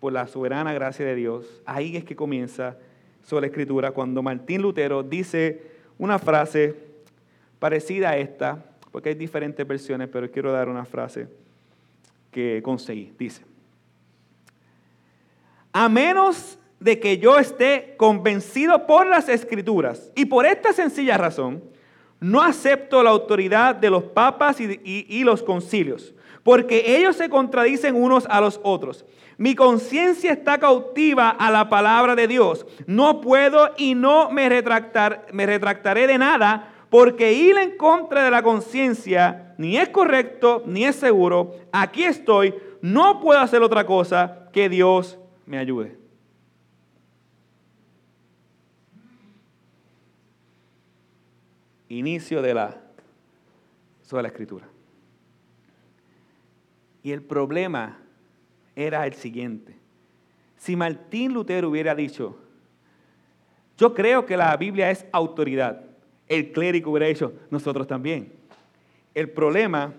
[0.00, 1.62] por la soberana gracia de Dios.
[1.66, 2.76] Ahí es que comienza
[3.30, 5.60] la escritura cuando Martín Lutero dice
[5.98, 6.74] una frase
[7.58, 11.28] parecida a esta, porque hay diferentes versiones, pero quiero dar una frase
[12.30, 13.12] que conseguí.
[13.18, 13.42] Dice,
[15.72, 21.62] a menos de que yo esté convencido por las escrituras y por esta sencilla razón,
[22.20, 28.26] no acepto la autoridad de los papas y, los concilios, porque ellos se contradicen unos
[28.28, 29.04] a los otros.
[29.36, 32.66] Mi conciencia está cautiva a la palabra de Dios.
[32.86, 39.54] No puedo y no me retractaré de nada porque ir en contra de la conciencia
[39.58, 41.54] ni es correcto ni es seguro.
[41.72, 45.96] Aquí estoy, no puedo hacer otra cosa que Dios me ayude.
[51.88, 52.76] Inicio de la,
[54.10, 54.66] de la escritura.
[57.02, 57.98] Y el problema
[58.76, 59.76] era el siguiente.
[60.58, 62.38] Si Martín Lutero hubiera dicho,
[63.78, 65.87] yo creo que la Biblia es autoridad,
[66.28, 68.32] el clérigo hubiera dicho, nosotros también.
[69.14, 69.92] El problema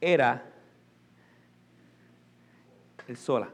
[0.00, 0.44] era
[3.08, 3.48] el sola.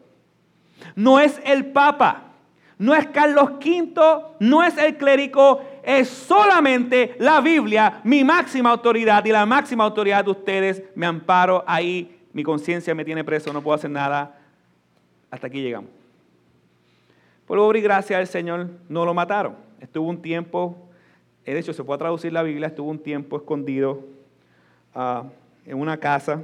[0.95, 2.33] No es el Papa,
[2.79, 3.95] no es Carlos V,
[4.41, 10.25] no es el clérigo, es solamente la Biblia, mi máxima autoridad y la máxima autoridad
[10.25, 10.83] de ustedes.
[10.95, 14.39] Me amparo ahí, mi conciencia me tiene preso, no puedo hacer nada.
[15.31, 15.91] Hasta aquí llegamos.
[17.47, 19.57] Por obra y gracia del Señor no lo mataron.
[19.81, 20.91] Estuvo un tiempo
[21.45, 24.05] de hecho, se puede traducir la Biblia, estuvo un tiempo escondido
[24.95, 25.25] ah,
[25.67, 26.43] en una casa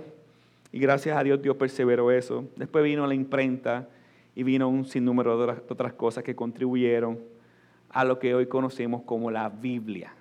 [0.73, 2.45] y gracias a Dios Dios perseveró eso.
[2.57, 3.89] Después vino la imprenta
[4.35, 7.19] y vino un sinnúmero de otras cosas que contribuyeron
[7.91, 10.13] a lo que hoy conocemos como la Biblia.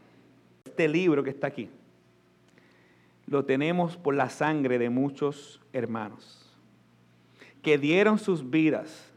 [0.66, 1.70] Este libro que está aquí
[3.26, 6.48] lo tenemos por la sangre de muchos hermanos
[7.62, 9.12] que dieron sus vidas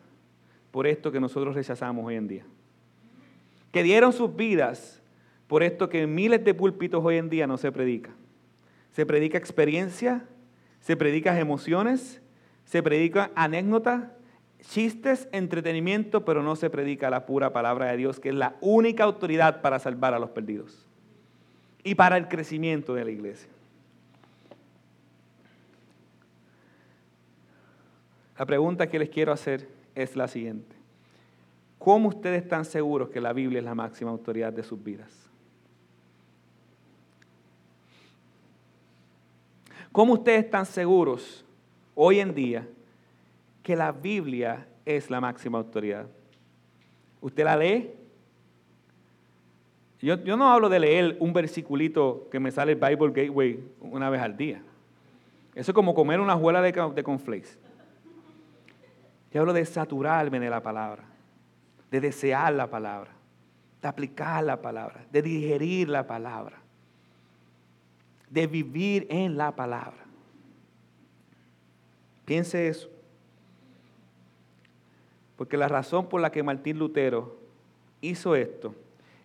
[0.73, 2.45] por esto que nosotros rechazamos hoy en día.
[3.73, 5.00] Que dieron sus vidas
[5.51, 8.13] por esto que en miles de púlpitos hoy en día no se predica.
[8.93, 10.25] Se predica experiencia,
[10.79, 12.23] se predica emociones,
[12.65, 14.13] se predica anécdota,
[14.61, 19.03] chistes, entretenimiento, pero no se predica la pura palabra de Dios, que es la única
[19.03, 20.87] autoridad para salvar a los perdidos
[21.83, 23.51] y para el crecimiento de la iglesia.
[28.39, 30.77] La pregunta que les quiero hacer es la siguiente.
[31.81, 35.30] ¿Cómo ustedes están seguros que la Biblia es la máxima autoridad de sus vidas?
[39.93, 41.45] ¿Cómo ustedes están seguros
[41.95, 42.67] hoy en día
[43.63, 46.07] que la Biblia es la máxima autoridad?
[47.21, 47.91] ¿Usted la lee?
[50.01, 54.23] Yo, no hablo de leer un versiculito que me sale el Bible Gateway una vez
[54.23, 54.63] al día.
[55.55, 57.45] Eso es como comer una juela de, de.
[59.33, 61.03] Yo hablo de saturarme de la palabra,
[61.91, 63.11] de desear la palabra,
[63.83, 66.60] de aplicar la palabra, de digerir la palabra,
[68.31, 70.07] de vivir en la palabra.
[72.25, 72.89] Piense eso.
[75.37, 77.39] Porque la razón por la que Martín Lutero
[78.01, 78.75] hizo esto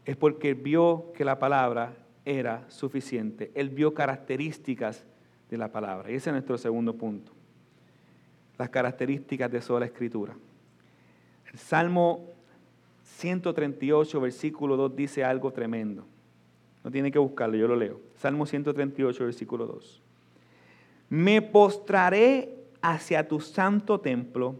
[0.06, 1.94] es porque vio que la palabra
[2.26, 3.52] era suficiente.
[3.54, 5.06] Él vio características
[5.50, 6.12] de la palabra.
[6.12, 7.32] Y ese es nuestro segundo punto.
[8.58, 10.36] Las características de sola escritura.
[11.52, 12.26] El Salmo
[13.04, 16.06] 138, versículo 2 dice algo tremendo.
[16.86, 18.00] No tiene que buscarlo, yo lo leo.
[18.15, 20.04] Salmo 138, versículo 2.
[21.10, 24.56] Me postraré hacia tu santo templo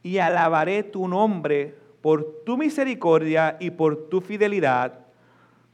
[0.00, 5.00] y alabaré tu nombre por tu misericordia y por tu fidelidad,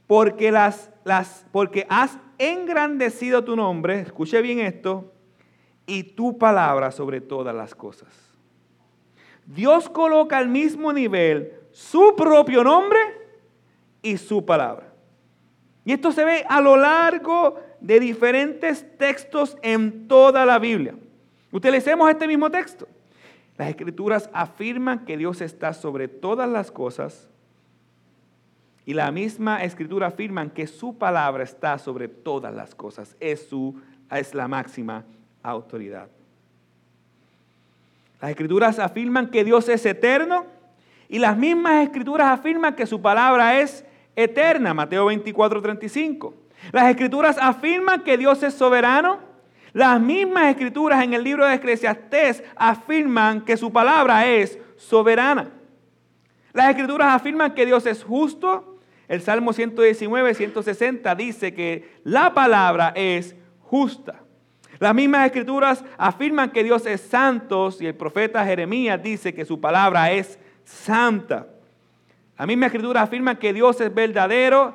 [0.07, 5.13] porque, las, las, porque has engrandecido tu nombre, escuche bien esto,
[5.85, 8.09] y tu palabra sobre todas las cosas.
[9.45, 12.99] Dios coloca al mismo nivel su propio nombre
[14.01, 14.90] y su palabra.
[15.83, 20.95] Y esto se ve a lo largo de diferentes textos en toda la Biblia.
[21.51, 22.87] Utilicemos este mismo texto.
[23.57, 27.27] Las escrituras afirman que Dios está sobre todas las cosas
[28.85, 33.15] y la misma escritura afirma que su palabra está sobre todas las cosas.
[33.19, 35.05] Es, su, es la máxima
[35.43, 36.07] autoridad.
[38.21, 40.45] Las escrituras afirman que Dios es eterno
[41.09, 44.73] y las mismas escrituras afirman que su palabra es eterna.
[44.73, 46.33] Mateo 24, 35.
[46.71, 49.31] Las escrituras afirman que Dios es soberano
[49.73, 55.49] las mismas escrituras en el libro de Eclesiastés afirman que su palabra es soberana.
[56.51, 58.79] Las escrituras afirman que Dios es justo.
[59.07, 64.21] El Salmo 119, 160 dice que la palabra es justa.
[64.79, 69.61] Las mismas escrituras afirman que Dios es santo y el profeta Jeremías dice que su
[69.61, 71.47] palabra es santa.
[72.41, 74.73] La misma escritura afirma que Dios es verdadero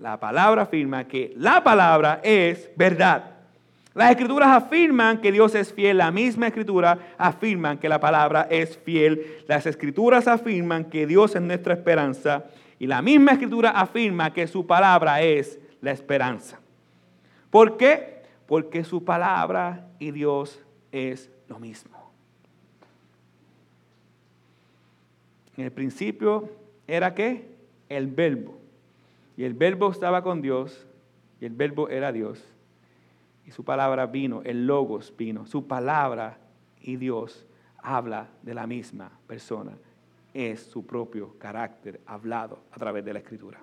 [0.00, 3.36] la palabra afirma que la palabra es verdad.
[3.94, 5.98] Las escrituras afirman que Dios es fiel.
[5.98, 9.44] La misma escritura afirman que la palabra es fiel.
[9.46, 12.44] Las escrituras afirman que Dios es nuestra esperanza.
[12.80, 16.58] Y la misma escritura afirma que su palabra es la esperanza.
[17.50, 18.24] ¿Por qué?
[18.48, 20.58] Porque su palabra y Dios
[20.90, 21.99] es lo mismo.
[25.60, 26.48] En el principio
[26.86, 27.46] era qué?
[27.90, 28.56] El verbo.
[29.36, 30.86] Y el verbo estaba con Dios
[31.38, 32.42] y el verbo era Dios.
[33.44, 35.44] Y su palabra vino, el logos vino.
[35.44, 36.38] Su palabra
[36.80, 37.44] y Dios
[37.76, 39.72] habla de la misma persona.
[40.32, 43.58] Es su propio carácter hablado a través de la escritura.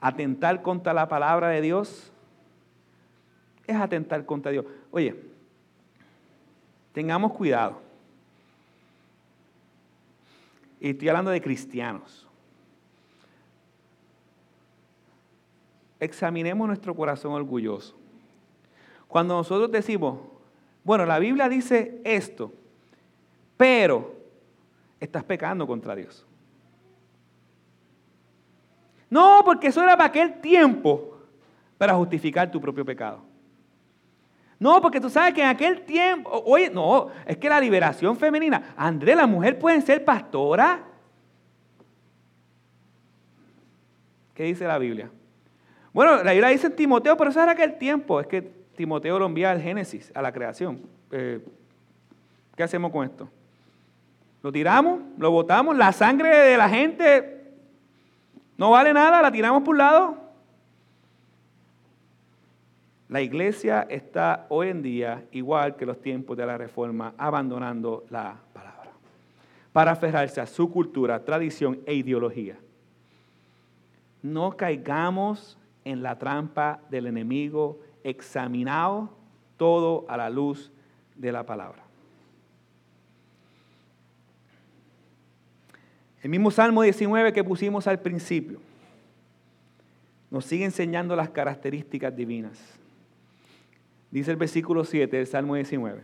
[0.00, 2.12] Atentar contra la palabra de Dios
[3.66, 4.66] es atentar contra Dios.
[4.92, 5.16] Oye,
[6.92, 7.83] tengamos cuidado.
[10.84, 12.24] Y estoy hablando de cristianos.
[16.04, 17.96] examinemos nuestro corazón orgulloso.
[19.08, 20.18] Cuando nosotros decimos,
[20.82, 22.52] bueno, la Biblia dice esto,
[23.56, 24.14] pero
[25.00, 26.26] estás pecando contra Dios.
[29.08, 31.16] No, porque eso era para aquel tiempo,
[31.78, 33.22] para justificar tu propio pecado.
[34.58, 38.74] No, porque tú sabes que en aquel tiempo, oye, no, es que la liberación femenina,
[38.76, 40.82] André, la mujer puede ser pastora.
[44.34, 45.10] ¿Qué dice la Biblia?
[45.92, 48.20] Bueno, la Biblia dice en Timoteo, pero eso era aquel tiempo.
[48.20, 48.42] Es que
[48.76, 50.82] Timoteo lo envía al Génesis, a la creación.
[51.10, 51.44] Eh,
[52.56, 53.28] ¿Qué hacemos con esto?
[54.42, 55.00] ¿Lo tiramos?
[55.18, 55.76] ¿Lo botamos?
[55.76, 57.52] ¿La sangre de la gente
[58.56, 59.22] no vale nada?
[59.22, 60.23] ¿La tiramos por un lado?
[63.14, 68.40] La iglesia está hoy en día, igual que los tiempos de la reforma, abandonando la
[68.52, 68.90] palabra
[69.72, 72.56] para aferrarse a su cultura, tradición e ideología.
[74.20, 79.10] No caigamos en la trampa del enemigo, examinado
[79.58, 80.72] todo a la luz
[81.14, 81.84] de la palabra.
[86.20, 88.58] El mismo Salmo 19 que pusimos al principio
[90.32, 92.80] nos sigue enseñando las características divinas.
[94.14, 96.02] Dice el versículo 7 del Salmo 19.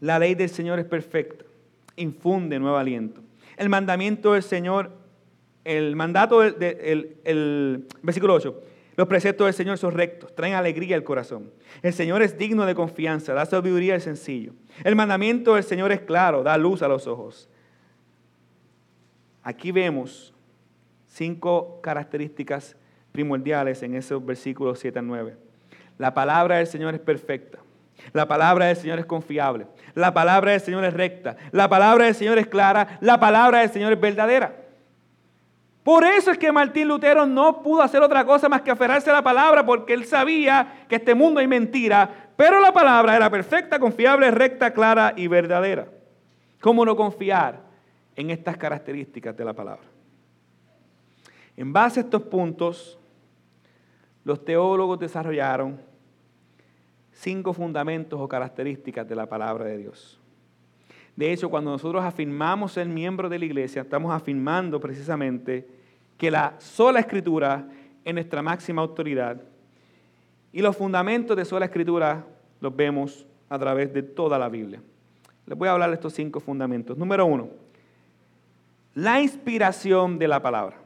[0.00, 1.44] La ley del Señor es perfecta,
[1.94, 3.20] infunde nuevo aliento.
[3.56, 4.90] El mandamiento del Señor
[5.62, 8.62] el mandato del el, versículo 8.
[8.96, 11.52] Los preceptos del Señor son rectos, traen alegría al corazón.
[11.80, 14.52] El Señor es digno de confianza, da sabiduría al sencillo.
[14.82, 17.48] El mandamiento del Señor es claro, da luz a los ojos.
[19.44, 20.34] Aquí vemos
[21.06, 22.76] cinco características
[23.12, 25.43] primordiales en esos versículos 7 a 9.
[25.98, 27.58] La palabra del Señor es perfecta.
[28.12, 29.66] La palabra del Señor es confiable.
[29.94, 31.36] La palabra del Señor es recta.
[31.52, 32.98] La palabra del Señor es clara.
[33.00, 34.64] La palabra del Señor es verdadera.
[35.84, 39.12] Por eso es que Martín Lutero no pudo hacer otra cosa más que aferrarse a
[39.12, 43.78] la palabra, porque él sabía que este mundo hay mentira, pero la palabra era perfecta,
[43.78, 45.86] confiable, recta, clara y verdadera.
[46.62, 47.60] ¿Cómo no confiar
[48.16, 49.84] en estas características de la palabra?
[51.54, 52.98] En base a estos puntos,
[54.24, 55.80] los teólogos desarrollaron
[57.12, 60.18] cinco fundamentos o características de la palabra de Dios.
[61.16, 65.68] De hecho, cuando nosotros afirmamos ser miembros de la iglesia, estamos afirmando precisamente
[66.18, 67.68] que la sola escritura
[68.04, 69.40] es nuestra máxima autoridad
[70.52, 72.26] y los fundamentos de sola escritura
[72.60, 74.82] los vemos a través de toda la Biblia.
[75.46, 76.96] Les voy a hablar de estos cinco fundamentos.
[76.96, 77.48] Número uno,
[78.94, 80.83] la inspiración de la palabra.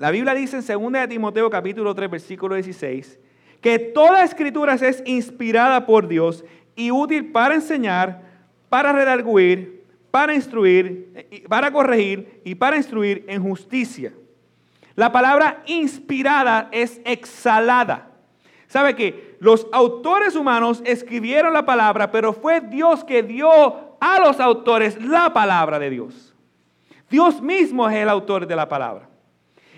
[0.00, 3.20] La Biblia dice en 2 Timoteo capítulo 3 versículo 16
[3.60, 6.42] que toda escritura es inspirada por Dios
[6.74, 8.22] y útil para enseñar,
[8.70, 14.14] para redarguir, para instruir, para corregir y para instruir en justicia.
[14.94, 18.08] La palabra inspirada es exhalada.
[18.68, 24.40] ¿Sabe que los autores humanos escribieron la palabra, pero fue Dios que dio a los
[24.40, 26.34] autores la palabra de Dios?
[27.10, 29.09] Dios mismo es el autor de la palabra.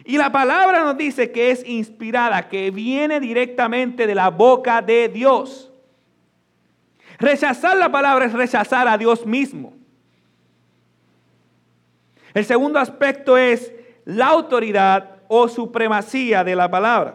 [0.05, 5.09] Y la palabra nos dice que es inspirada, que viene directamente de la boca de
[5.09, 5.73] Dios.
[7.19, 9.75] Rechazar la palabra es rechazar a Dios mismo.
[12.35, 13.73] El segundo aspecto es
[14.05, 17.15] la autoridad o supremacía de la palabra.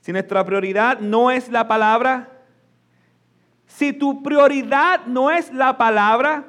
[0.00, 2.28] Si nuestra prioridad no es la palabra,
[3.66, 6.44] si tu prioridad no es la palabra,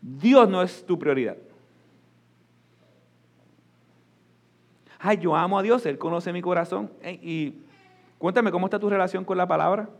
[0.00, 1.36] Dios no es tu prioridad.
[5.06, 6.90] Ay, yo amo a Dios, Él conoce mi corazón.
[7.04, 7.56] Y
[8.16, 9.90] cuéntame, ¿cómo está tu relación con la palabra?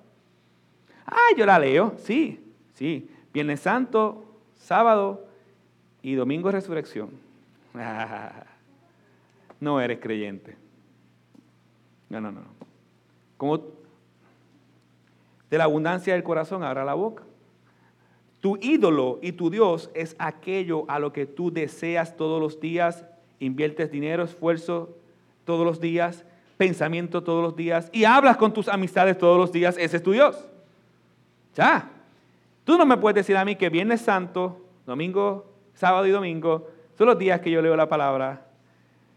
[1.04, 2.42] Ay, yo la leo, sí,
[2.72, 3.10] sí.
[3.30, 4.24] Viernes Santo,
[4.54, 5.26] sábado
[6.00, 7.10] y domingo de resurrección.
[9.60, 10.56] no eres creyente.
[12.08, 12.40] No, no, no.
[13.36, 13.58] Como
[15.50, 17.24] de la abundancia del corazón abra la boca.
[18.40, 23.04] Tu ídolo y tu Dios es aquello a lo que tú deseas todos los días,
[23.40, 24.96] inviertes dinero, esfuerzo
[25.44, 26.24] todos los días,
[26.56, 29.76] pensamiento todos los días y hablas con tus amistades todos los días.
[29.78, 30.48] Ese es tu Dios.
[31.54, 31.90] Ya.
[32.64, 37.08] Tú no me puedes decir a mí que Viernes Santo, domingo, sábado y domingo son
[37.08, 38.44] los días que yo leo la palabra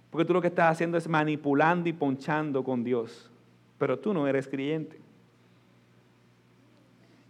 [0.09, 3.29] porque tú lo que estás haciendo es manipulando y ponchando con Dios.
[3.77, 4.99] Pero tú no eres creyente.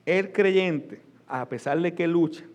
[0.06, 2.46] El creyente, a pesar de que lucha,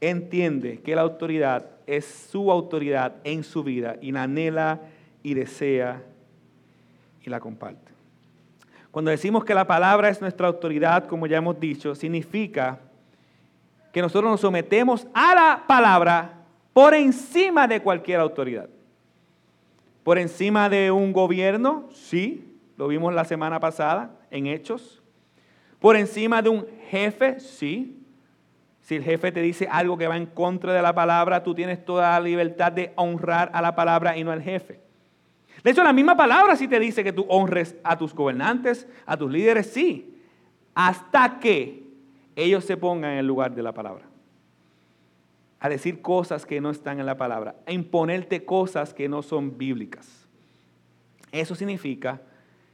[0.00, 4.80] entiende que la autoridad es su autoridad en su vida y la anhela
[5.22, 6.02] y desea
[7.24, 7.90] y la comparte.
[8.90, 12.78] Cuando decimos que la palabra es nuestra autoridad, como ya hemos dicho, significa
[13.92, 18.68] que nosotros nos sometemos a la palabra por encima de cualquier autoridad
[20.08, 25.02] por encima de un gobierno, sí, lo vimos la semana pasada en Hechos.
[25.78, 27.97] Por encima de un jefe, sí.
[28.88, 31.84] Si el jefe te dice algo que va en contra de la palabra, tú tienes
[31.84, 34.80] toda la libertad de honrar a la palabra y no al jefe.
[35.62, 39.14] De hecho, la misma palabra sí te dice que tú honres a tus gobernantes, a
[39.18, 40.18] tus líderes, sí,
[40.74, 41.82] hasta que
[42.34, 44.06] ellos se pongan en el lugar de la palabra
[45.60, 49.58] a decir cosas que no están en la palabra, a imponerte cosas que no son
[49.58, 50.26] bíblicas.
[51.30, 52.22] Eso significa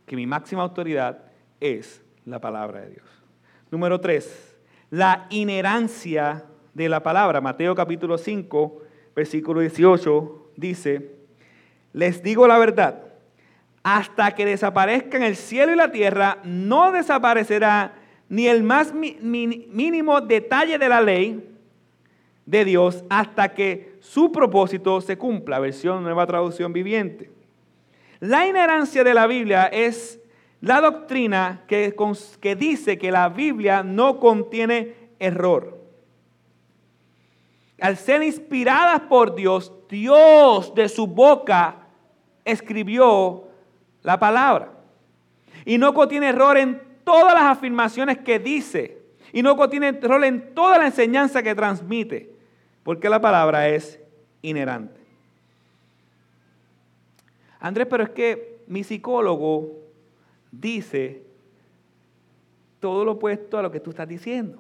[0.07, 1.25] que mi máxima autoridad
[1.59, 3.07] es la palabra de Dios.
[3.73, 4.53] Número tres,
[4.95, 7.40] la inherancia de la palabra.
[7.40, 8.80] Mateo capítulo 5,
[9.16, 11.16] versículo 18 dice,
[11.92, 13.03] les digo la verdad,
[13.82, 17.95] hasta que desaparezcan el cielo y la tierra, no desaparecerá
[18.28, 21.51] ni el más mínimo detalle de la ley,
[22.47, 25.59] de Dios hasta que su propósito se cumpla.
[25.59, 27.32] Versión nueva traducción viviente.
[28.20, 30.20] La inherencia de la Biblia es
[30.65, 31.95] la doctrina que,
[32.41, 35.79] que dice que la Biblia no contiene error.
[37.81, 41.77] Al ser inspirada por Dios, Dios de su boca
[42.45, 43.45] escribió
[44.03, 44.73] la palabra.
[45.67, 49.03] Y no contiene error en todas las afirmaciones que dice.
[49.33, 52.35] Y no contiene error en toda la enseñanza que transmite
[52.85, 53.99] porque la palabra es
[54.43, 55.01] inherente.
[57.59, 59.84] Andrés, pero es que mi psicólogo
[60.61, 61.22] dice
[62.80, 64.59] todo lo opuesto a lo que tú estás diciendo.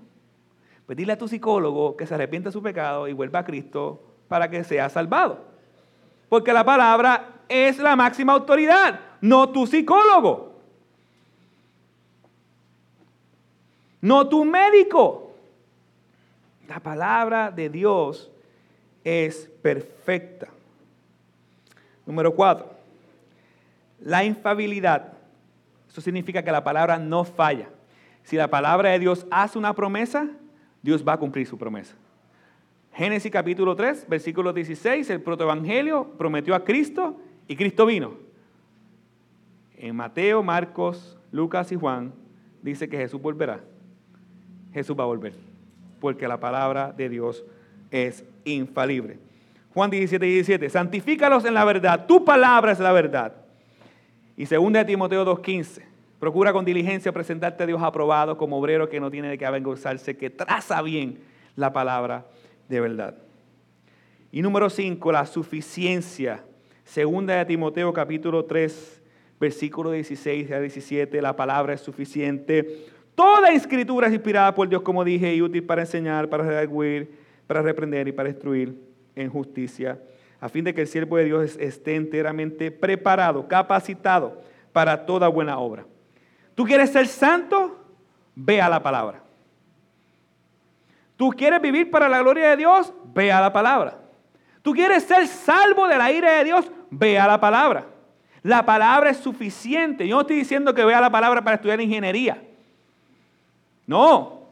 [0.86, 4.02] Pues dile a tu psicólogo que se arrepiente de su pecado y vuelva a Cristo
[4.28, 5.44] para que seas salvado.
[6.28, 10.54] Porque la palabra es la máxima autoridad, no tu psicólogo,
[14.00, 15.32] no tu médico.
[16.68, 18.30] La palabra de Dios
[19.02, 20.48] es perfecta.
[22.06, 22.70] Número cuatro,
[24.00, 25.13] la infabilidad.
[25.94, 27.68] Eso significa que la palabra no falla.
[28.24, 30.28] Si la palabra de Dios hace una promesa,
[30.82, 31.94] Dios va a cumplir su promesa.
[32.94, 38.14] Génesis capítulo 3, versículo 16, el protoevangelio prometió a Cristo y Cristo vino.
[39.76, 42.12] En Mateo, Marcos, Lucas y Juan
[42.60, 43.60] dice que Jesús volverá.
[44.72, 45.34] Jesús va a volver,
[46.00, 47.44] porque la palabra de Dios
[47.92, 49.20] es infalible.
[49.72, 53.43] Juan 17, 17, santifícalos en la verdad, tu palabra es la verdad.
[54.36, 55.82] Y segunda de Timoteo 2.15,
[56.18, 60.16] procura con diligencia presentarte a Dios aprobado como obrero que no tiene de qué avergonzarse,
[60.16, 61.20] que traza bien
[61.54, 62.26] la palabra
[62.68, 63.14] de verdad.
[64.32, 66.44] Y número 5, la suficiencia.
[66.82, 69.02] Segunda de Timoteo capítulo 3,
[69.38, 72.86] versículo 16 a 17, la palabra es suficiente.
[73.14, 77.12] Toda escritura es inspirada por Dios, como dije, y útil para enseñar, para redarguir,
[77.46, 78.76] para reprender y para instruir
[79.14, 80.00] en justicia
[80.44, 84.42] a fin de que el siervo de Dios esté enteramente preparado, capacitado
[84.74, 85.86] para toda buena obra.
[86.54, 87.82] ¿Tú quieres ser santo?
[88.34, 89.22] Ve a la palabra.
[91.16, 92.92] ¿Tú quieres vivir para la gloria de Dios?
[93.14, 93.96] Ve a la palabra.
[94.60, 96.70] ¿Tú quieres ser salvo de la ira de Dios?
[96.90, 97.86] Ve a la palabra.
[98.42, 100.06] La palabra es suficiente.
[100.06, 102.42] Yo no estoy diciendo que vea la palabra para estudiar ingeniería.
[103.86, 104.50] No.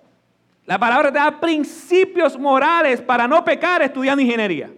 [0.65, 4.71] La palabra te da principios morales para no pecar estudiando ingeniería.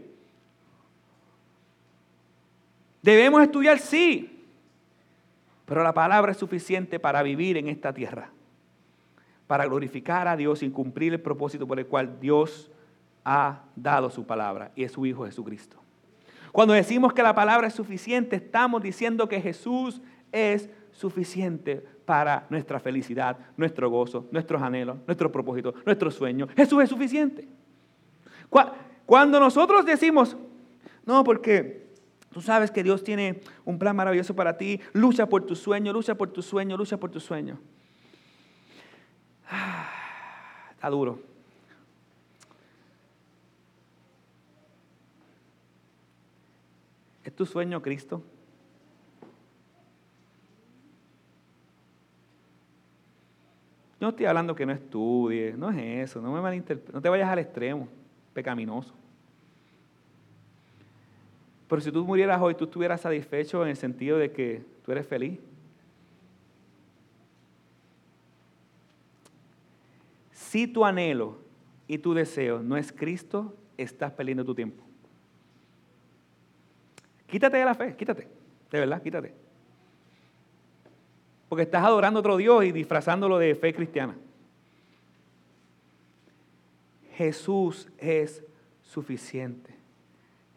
[3.05, 4.43] Debemos estudiar, sí,
[5.67, 8.31] pero la palabra es suficiente para vivir en esta tierra,
[9.47, 12.71] para glorificar a Dios y cumplir el propósito por el cual Dios
[13.23, 15.77] ha dado su palabra y es su Hijo Jesucristo.
[16.51, 20.01] Cuando decimos que la palabra es suficiente, estamos diciendo que Jesús
[20.33, 26.49] es suficiente para nuestra felicidad, nuestro gozo, nuestros anhelos, nuestro propósito, nuestro sueño.
[26.57, 27.47] Jesús es suficiente.
[29.05, 30.39] Cuando nosotros decimos,
[31.05, 31.84] no, porque
[32.35, 34.81] Tú sabes que Dios tiene un plan maravilloso para ti.
[34.93, 37.61] Lucha por tu sueño, lucha por tu sueño, lucha por tu sueño.
[39.49, 39.89] Ah,
[40.73, 41.21] está duro.
[47.23, 48.21] ¿Es tu sueño Cristo?
[54.01, 57.31] Yo no estoy hablando que no estudies, no es eso, no, me no te vayas
[57.31, 57.87] al extremo
[58.33, 58.93] pecaminoso.
[61.69, 65.07] Pero si tú murieras hoy, tú estuvieras satisfecho en el sentido de que tú eres
[65.07, 65.41] feliz.
[70.31, 71.39] Si tu anhelo
[71.89, 74.85] y tu deseo no es Cristo, estás perdiendo tu tiempo.
[77.27, 78.29] Quítate de la fe, quítate,
[78.71, 79.35] de verdad, quítate.
[81.49, 84.17] Porque estás adorando a otro Dios y disfrazándolo de fe cristiana.
[87.17, 88.45] Jesús es
[88.83, 89.74] suficiente.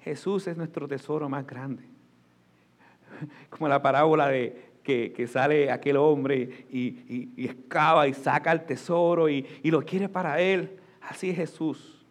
[0.08, 1.84] Jesús es nuestro tesoro más grande.
[3.50, 9.28] Como la parábola de que, sale aquel hombre y, y, excava y saca el tesoro
[9.28, 10.80] y, y lo quiere para él.
[11.02, 12.06] Así es Jesús.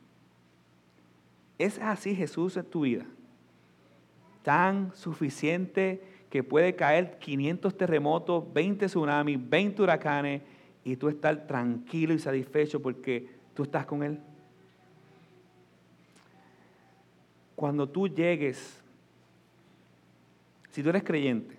[1.59, 3.07] Es así Jesús en tu vida.
[4.43, 10.43] Tan suficiente que puede caer 500 terremotos, 20 tsunamis, 20 huracanes
[10.85, 14.21] y tú estar tranquilo y satisfecho porque tú estás con Él.
[17.57, 18.83] Cuando tú llegues,
[20.71, 21.57] si tú eres creyente,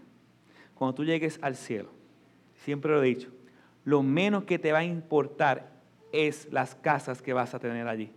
[0.76, 1.90] cuando tú llegues al cielo,
[2.64, 3.30] siempre lo he dicho,
[3.84, 5.72] lo menos que te va a importar
[6.12, 8.12] es las casas que vas a tener allí.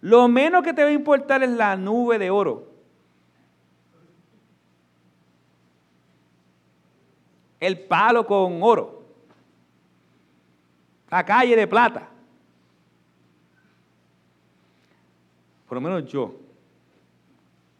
[0.00, 2.68] Lo menos que te va a importar es la nube de oro.
[7.58, 9.02] El palo con oro.
[11.10, 12.08] La calle de plata.
[15.66, 16.34] Por lo menos yo,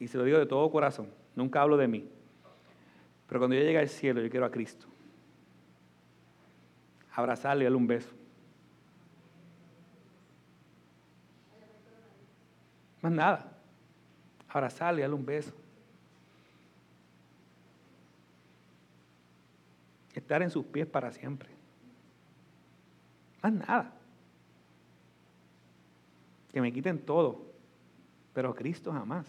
[0.01, 2.09] y se lo digo de todo corazón, nunca hablo de mí.
[3.27, 4.87] Pero cuando yo llegue al cielo, yo quiero a Cristo.
[7.15, 8.11] Abrazarle y darle un beso.
[13.03, 13.53] Más nada.
[14.49, 15.53] Abrazarle y darle un beso.
[20.15, 21.49] Estar en sus pies para siempre.
[23.43, 23.93] Más nada.
[26.51, 27.43] Que me quiten todo.
[28.33, 29.27] Pero Cristo jamás.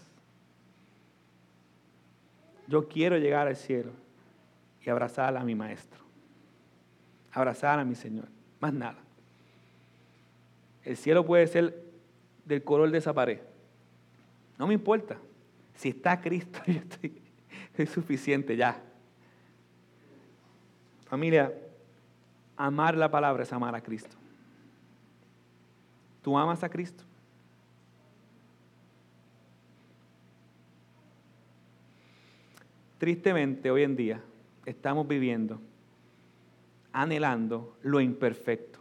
[2.70, 3.92] Yo quiero llegar al cielo
[4.86, 6.00] y abrazar a mi maestro.
[7.32, 8.28] Abrazar a mi Señor.
[8.60, 9.00] Más nada.
[10.84, 11.84] El cielo puede ser
[12.46, 13.40] del color de esa pared.
[14.60, 15.18] No me importa.
[15.74, 17.20] Si está Cristo, yo estoy,
[17.76, 18.80] es suficiente ya.
[21.08, 21.52] Familia,
[22.56, 24.16] amar la palabra es amar a Cristo.
[26.22, 27.04] ¿Tú amas a Cristo?
[33.00, 34.22] Tristemente, hoy en día
[34.66, 35.62] estamos viviendo
[36.92, 38.80] anhelando lo imperfecto.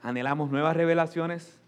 [0.00, 1.60] Anhelamos nuevas revelaciones,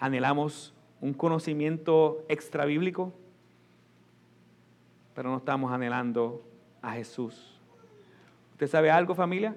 [0.00, 3.12] anhelamos un conocimiento extra bíblico,
[5.14, 6.42] pero no estamos anhelando
[6.80, 7.60] a Jesús.
[8.54, 9.54] ¿Usted sabe algo, familia?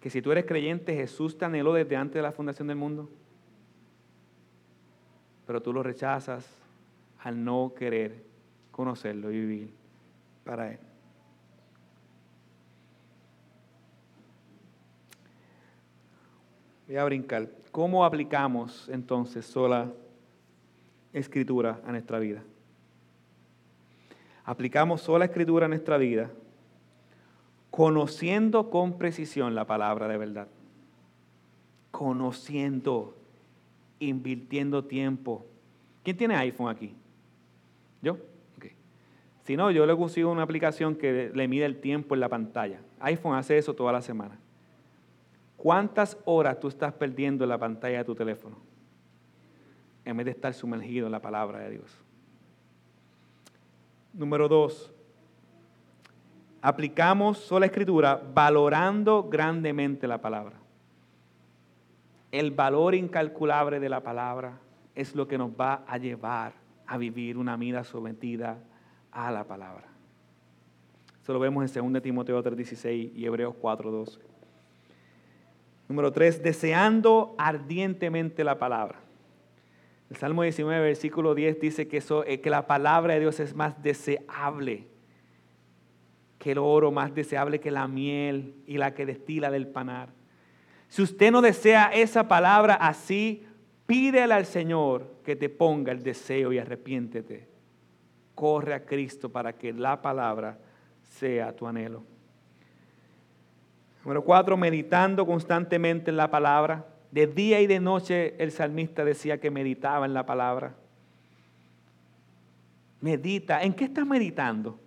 [0.00, 3.08] Que si tú eres creyente, Jesús te anheló desde antes de la fundación del mundo,
[5.46, 6.44] pero tú lo rechazas
[7.22, 8.35] al no querer
[8.76, 9.70] conocerlo y vivir
[10.44, 10.78] para Él.
[16.86, 17.48] Voy a brincar.
[17.72, 19.90] ¿Cómo aplicamos entonces sola
[21.14, 22.42] escritura a nuestra vida?
[24.44, 26.30] Aplicamos sola escritura a nuestra vida
[27.70, 30.48] conociendo con precisión la palabra de verdad.
[31.90, 33.16] Conociendo,
[34.00, 35.46] invirtiendo tiempo.
[36.04, 36.94] ¿Quién tiene iPhone aquí?
[38.02, 38.18] ¿Yo?
[39.46, 42.80] Si no, yo le consigo una aplicación que le mide el tiempo en la pantalla.
[42.98, 44.36] iPhone hace eso toda la semana.
[45.56, 48.56] ¿Cuántas horas tú estás perdiendo en la pantalla de tu teléfono?
[50.04, 51.96] En vez de estar sumergido en la palabra de Dios.
[54.12, 54.92] Número dos,
[56.60, 60.56] aplicamos sola escritura valorando grandemente la palabra.
[62.32, 64.58] El valor incalculable de la palabra
[64.96, 66.52] es lo que nos va a llevar
[66.84, 68.58] a vivir una vida sometida
[69.16, 69.88] a la palabra.
[71.22, 74.20] Eso lo vemos en 2 Timoteo 3:16 y Hebreos 4:12.
[75.88, 79.00] Número 3, deseando ardientemente la palabra.
[80.10, 83.54] El Salmo 19, versículo 10 dice que, eso, eh, que la palabra de Dios es
[83.54, 84.86] más deseable
[86.38, 90.10] que el oro, más deseable que la miel y la que destila del panar.
[90.88, 93.44] Si usted no desea esa palabra así,
[93.86, 97.55] pídele al Señor que te ponga el deseo y arrepiéntete.
[98.36, 100.58] Corre a Cristo para que la palabra
[101.02, 102.04] sea tu anhelo.
[104.04, 106.86] Número cuatro, meditando constantemente en la palabra.
[107.10, 110.74] De día y de noche el salmista decía que meditaba en la palabra.
[113.00, 113.62] Medita.
[113.62, 114.78] ¿En qué estás meditando?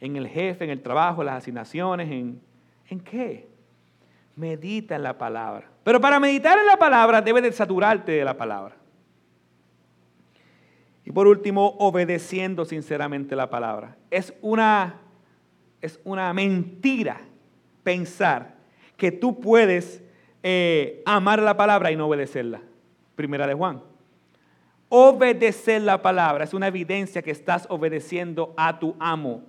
[0.00, 2.10] ¿En el jefe, en el trabajo, en las asignaciones?
[2.10, 2.42] ¿En,
[2.88, 3.48] ¿En qué?
[4.34, 5.70] Medita en la palabra.
[5.84, 8.81] Pero para meditar en la palabra debes de saturarte de la palabra.
[11.12, 13.98] Y por último, obedeciendo sinceramente la palabra.
[14.10, 14.98] Es una,
[15.82, 17.20] es una mentira
[17.82, 18.54] pensar
[18.96, 20.02] que tú puedes
[20.42, 22.62] eh, amar la palabra y no obedecerla.
[23.14, 23.82] Primera de Juan.
[24.88, 29.42] Obedecer la palabra es una evidencia que estás obedeciendo a tu amo,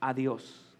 [0.00, 0.76] a Dios.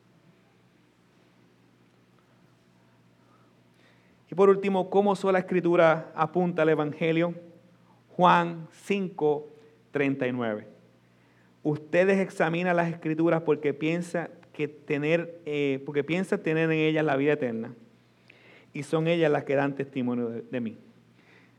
[4.30, 7.34] Y por último, ¿cómo sola escritura apunta al Evangelio?
[8.10, 9.46] Juan 5,
[9.90, 10.66] 39.
[11.62, 17.16] Ustedes examinan las escrituras porque piensan que tener, eh, porque piensa tener en ellas la
[17.16, 17.74] vida eterna
[18.72, 20.76] y son ellas las que dan testimonio de, mí.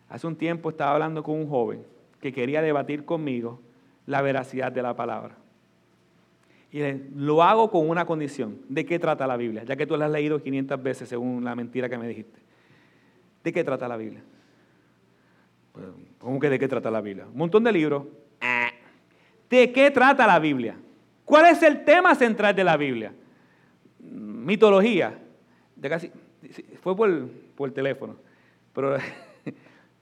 [0.09, 1.83] Hace un tiempo estaba hablando con un joven
[2.19, 3.59] que quería debatir conmigo
[4.05, 5.37] la veracidad de la palabra.
[6.71, 6.81] Y
[7.15, 8.59] lo hago con una condición.
[8.69, 9.63] ¿De qué trata la Biblia?
[9.63, 12.39] Ya que tú la has leído 500 veces según la mentira que me dijiste.
[13.43, 14.23] ¿De qué trata la Biblia?
[15.73, 15.85] Pues,
[16.19, 17.25] ¿Cómo que de qué trata la Biblia?
[17.25, 18.05] Un montón de libros.
[19.51, 20.77] ¿De qué trata la Biblia?
[21.25, 23.13] ¿Cuál es el tema central de la Biblia?
[23.99, 25.19] Mitología.
[25.75, 26.09] De casi,
[26.81, 28.15] fue por, por teléfono.
[28.73, 28.97] Pero,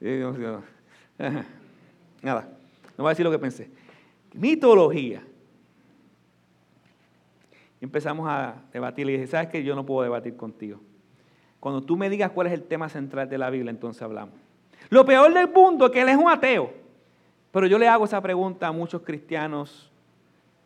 [2.22, 2.48] nada,
[2.96, 3.68] no voy a decir lo que pensé.
[4.34, 5.24] Mitología.
[7.80, 9.64] Empezamos a debatir y dije, ¿sabes qué?
[9.64, 10.78] Yo no puedo debatir contigo.
[11.58, 14.36] Cuando tú me digas cuál es el tema central de la Biblia, entonces hablamos.
[14.90, 16.79] Lo peor del mundo es que él es un ateo.
[17.50, 19.90] Pero yo le hago esa pregunta a muchos cristianos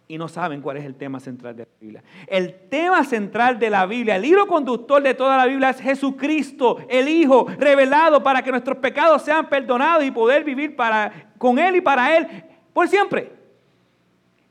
[0.07, 2.05] y no saben cuál es el tema central de la Biblia.
[2.27, 6.79] El tema central de la Biblia, el hilo conductor de toda la Biblia es Jesucristo,
[6.89, 11.77] el Hijo, revelado para que nuestros pecados sean perdonados y poder vivir para, con Él
[11.77, 13.33] y para Él por siempre.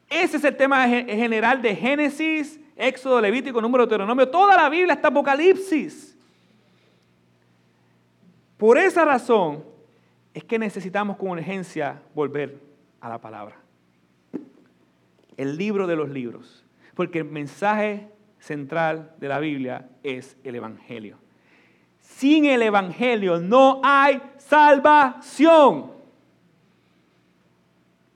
[0.09, 5.09] Ese es el tema general de Génesis, Éxodo, Levítico, Número, Deuteronomio, toda la Biblia está
[5.09, 6.17] Apocalipsis.
[8.57, 9.63] Por esa razón
[10.33, 12.59] es que necesitamos con urgencia volver
[12.99, 13.63] a la palabra
[15.37, 16.63] el libro de los libros,
[16.95, 18.09] porque el mensaje
[18.39, 21.17] central de la Biblia es el Evangelio.
[21.99, 25.91] Sin el Evangelio no hay salvación.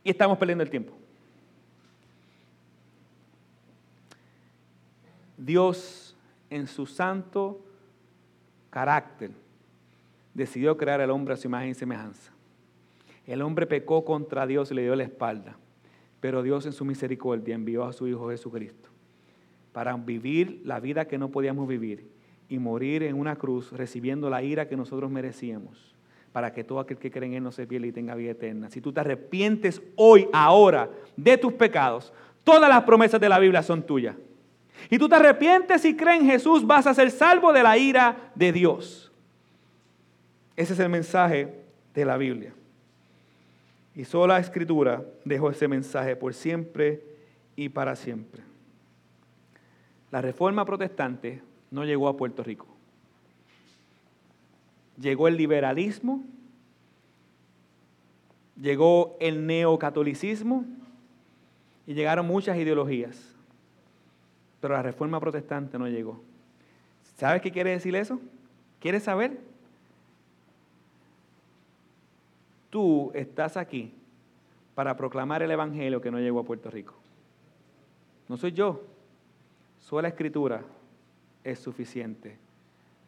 [0.03, 0.93] y estamos perdiendo el tiempo.
[5.35, 6.15] Dios,
[6.49, 7.59] en su santo
[8.69, 9.31] carácter,
[10.37, 12.31] decidió crear al hombre a su imagen y semejanza.
[13.25, 15.57] El hombre pecó contra Dios y le dio la espalda,
[16.19, 18.87] pero Dios en su misericordia envió a su Hijo Jesucristo
[19.71, 22.07] para vivir la vida que no podíamos vivir
[22.49, 25.95] y morir en una cruz recibiendo la ira que nosotros merecíamos,
[26.31, 28.69] para que todo aquel que cree en Él no se pierda y tenga vida eterna.
[28.69, 32.13] Si tú te arrepientes hoy, ahora, de tus pecados,
[32.43, 34.15] todas las promesas de la Biblia son tuyas.
[34.91, 38.31] Y tú te arrepientes y crees en Jesús, vas a ser salvo de la ira
[38.35, 39.06] de Dios.
[40.57, 41.53] Ese es el mensaje
[41.93, 42.51] de la Biblia.
[43.95, 47.03] Y solo la Escritura dejó ese mensaje por siempre
[47.55, 48.41] y para siempre.
[50.11, 52.65] La reforma protestante no llegó a Puerto Rico.
[54.99, 56.23] Llegó el liberalismo,
[58.59, 60.65] llegó el neocatolicismo
[61.85, 63.35] y llegaron muchas ideologías.
[64.59, 66.19] Pero la reforma protestante no llegó.
[67.15, 68.19] ¿Sabes qué quiere decir eso?
[68.79, 69.46] ¿Quieres saber?
[72.69, 73.93] Tú estás aquí
[74.75, 76.93] para proclamar el Evangelio que no llegó a Puerto Rico.
[78.27, 78.83] No soy yo,
[79.79, 80.63] soy la Escritura
[81.43, 82.37] es suficiente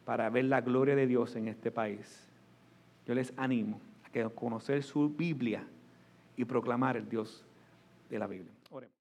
[0.04, 2.26] para ver la gloria de Dios en este país.
[3.06, 3.80] Yo les animo
[4.14, 5.62] a conocer su Biblia
[6.36, 7.44] y proclamar el Dios
[8.08, 8.52] de la Biblia.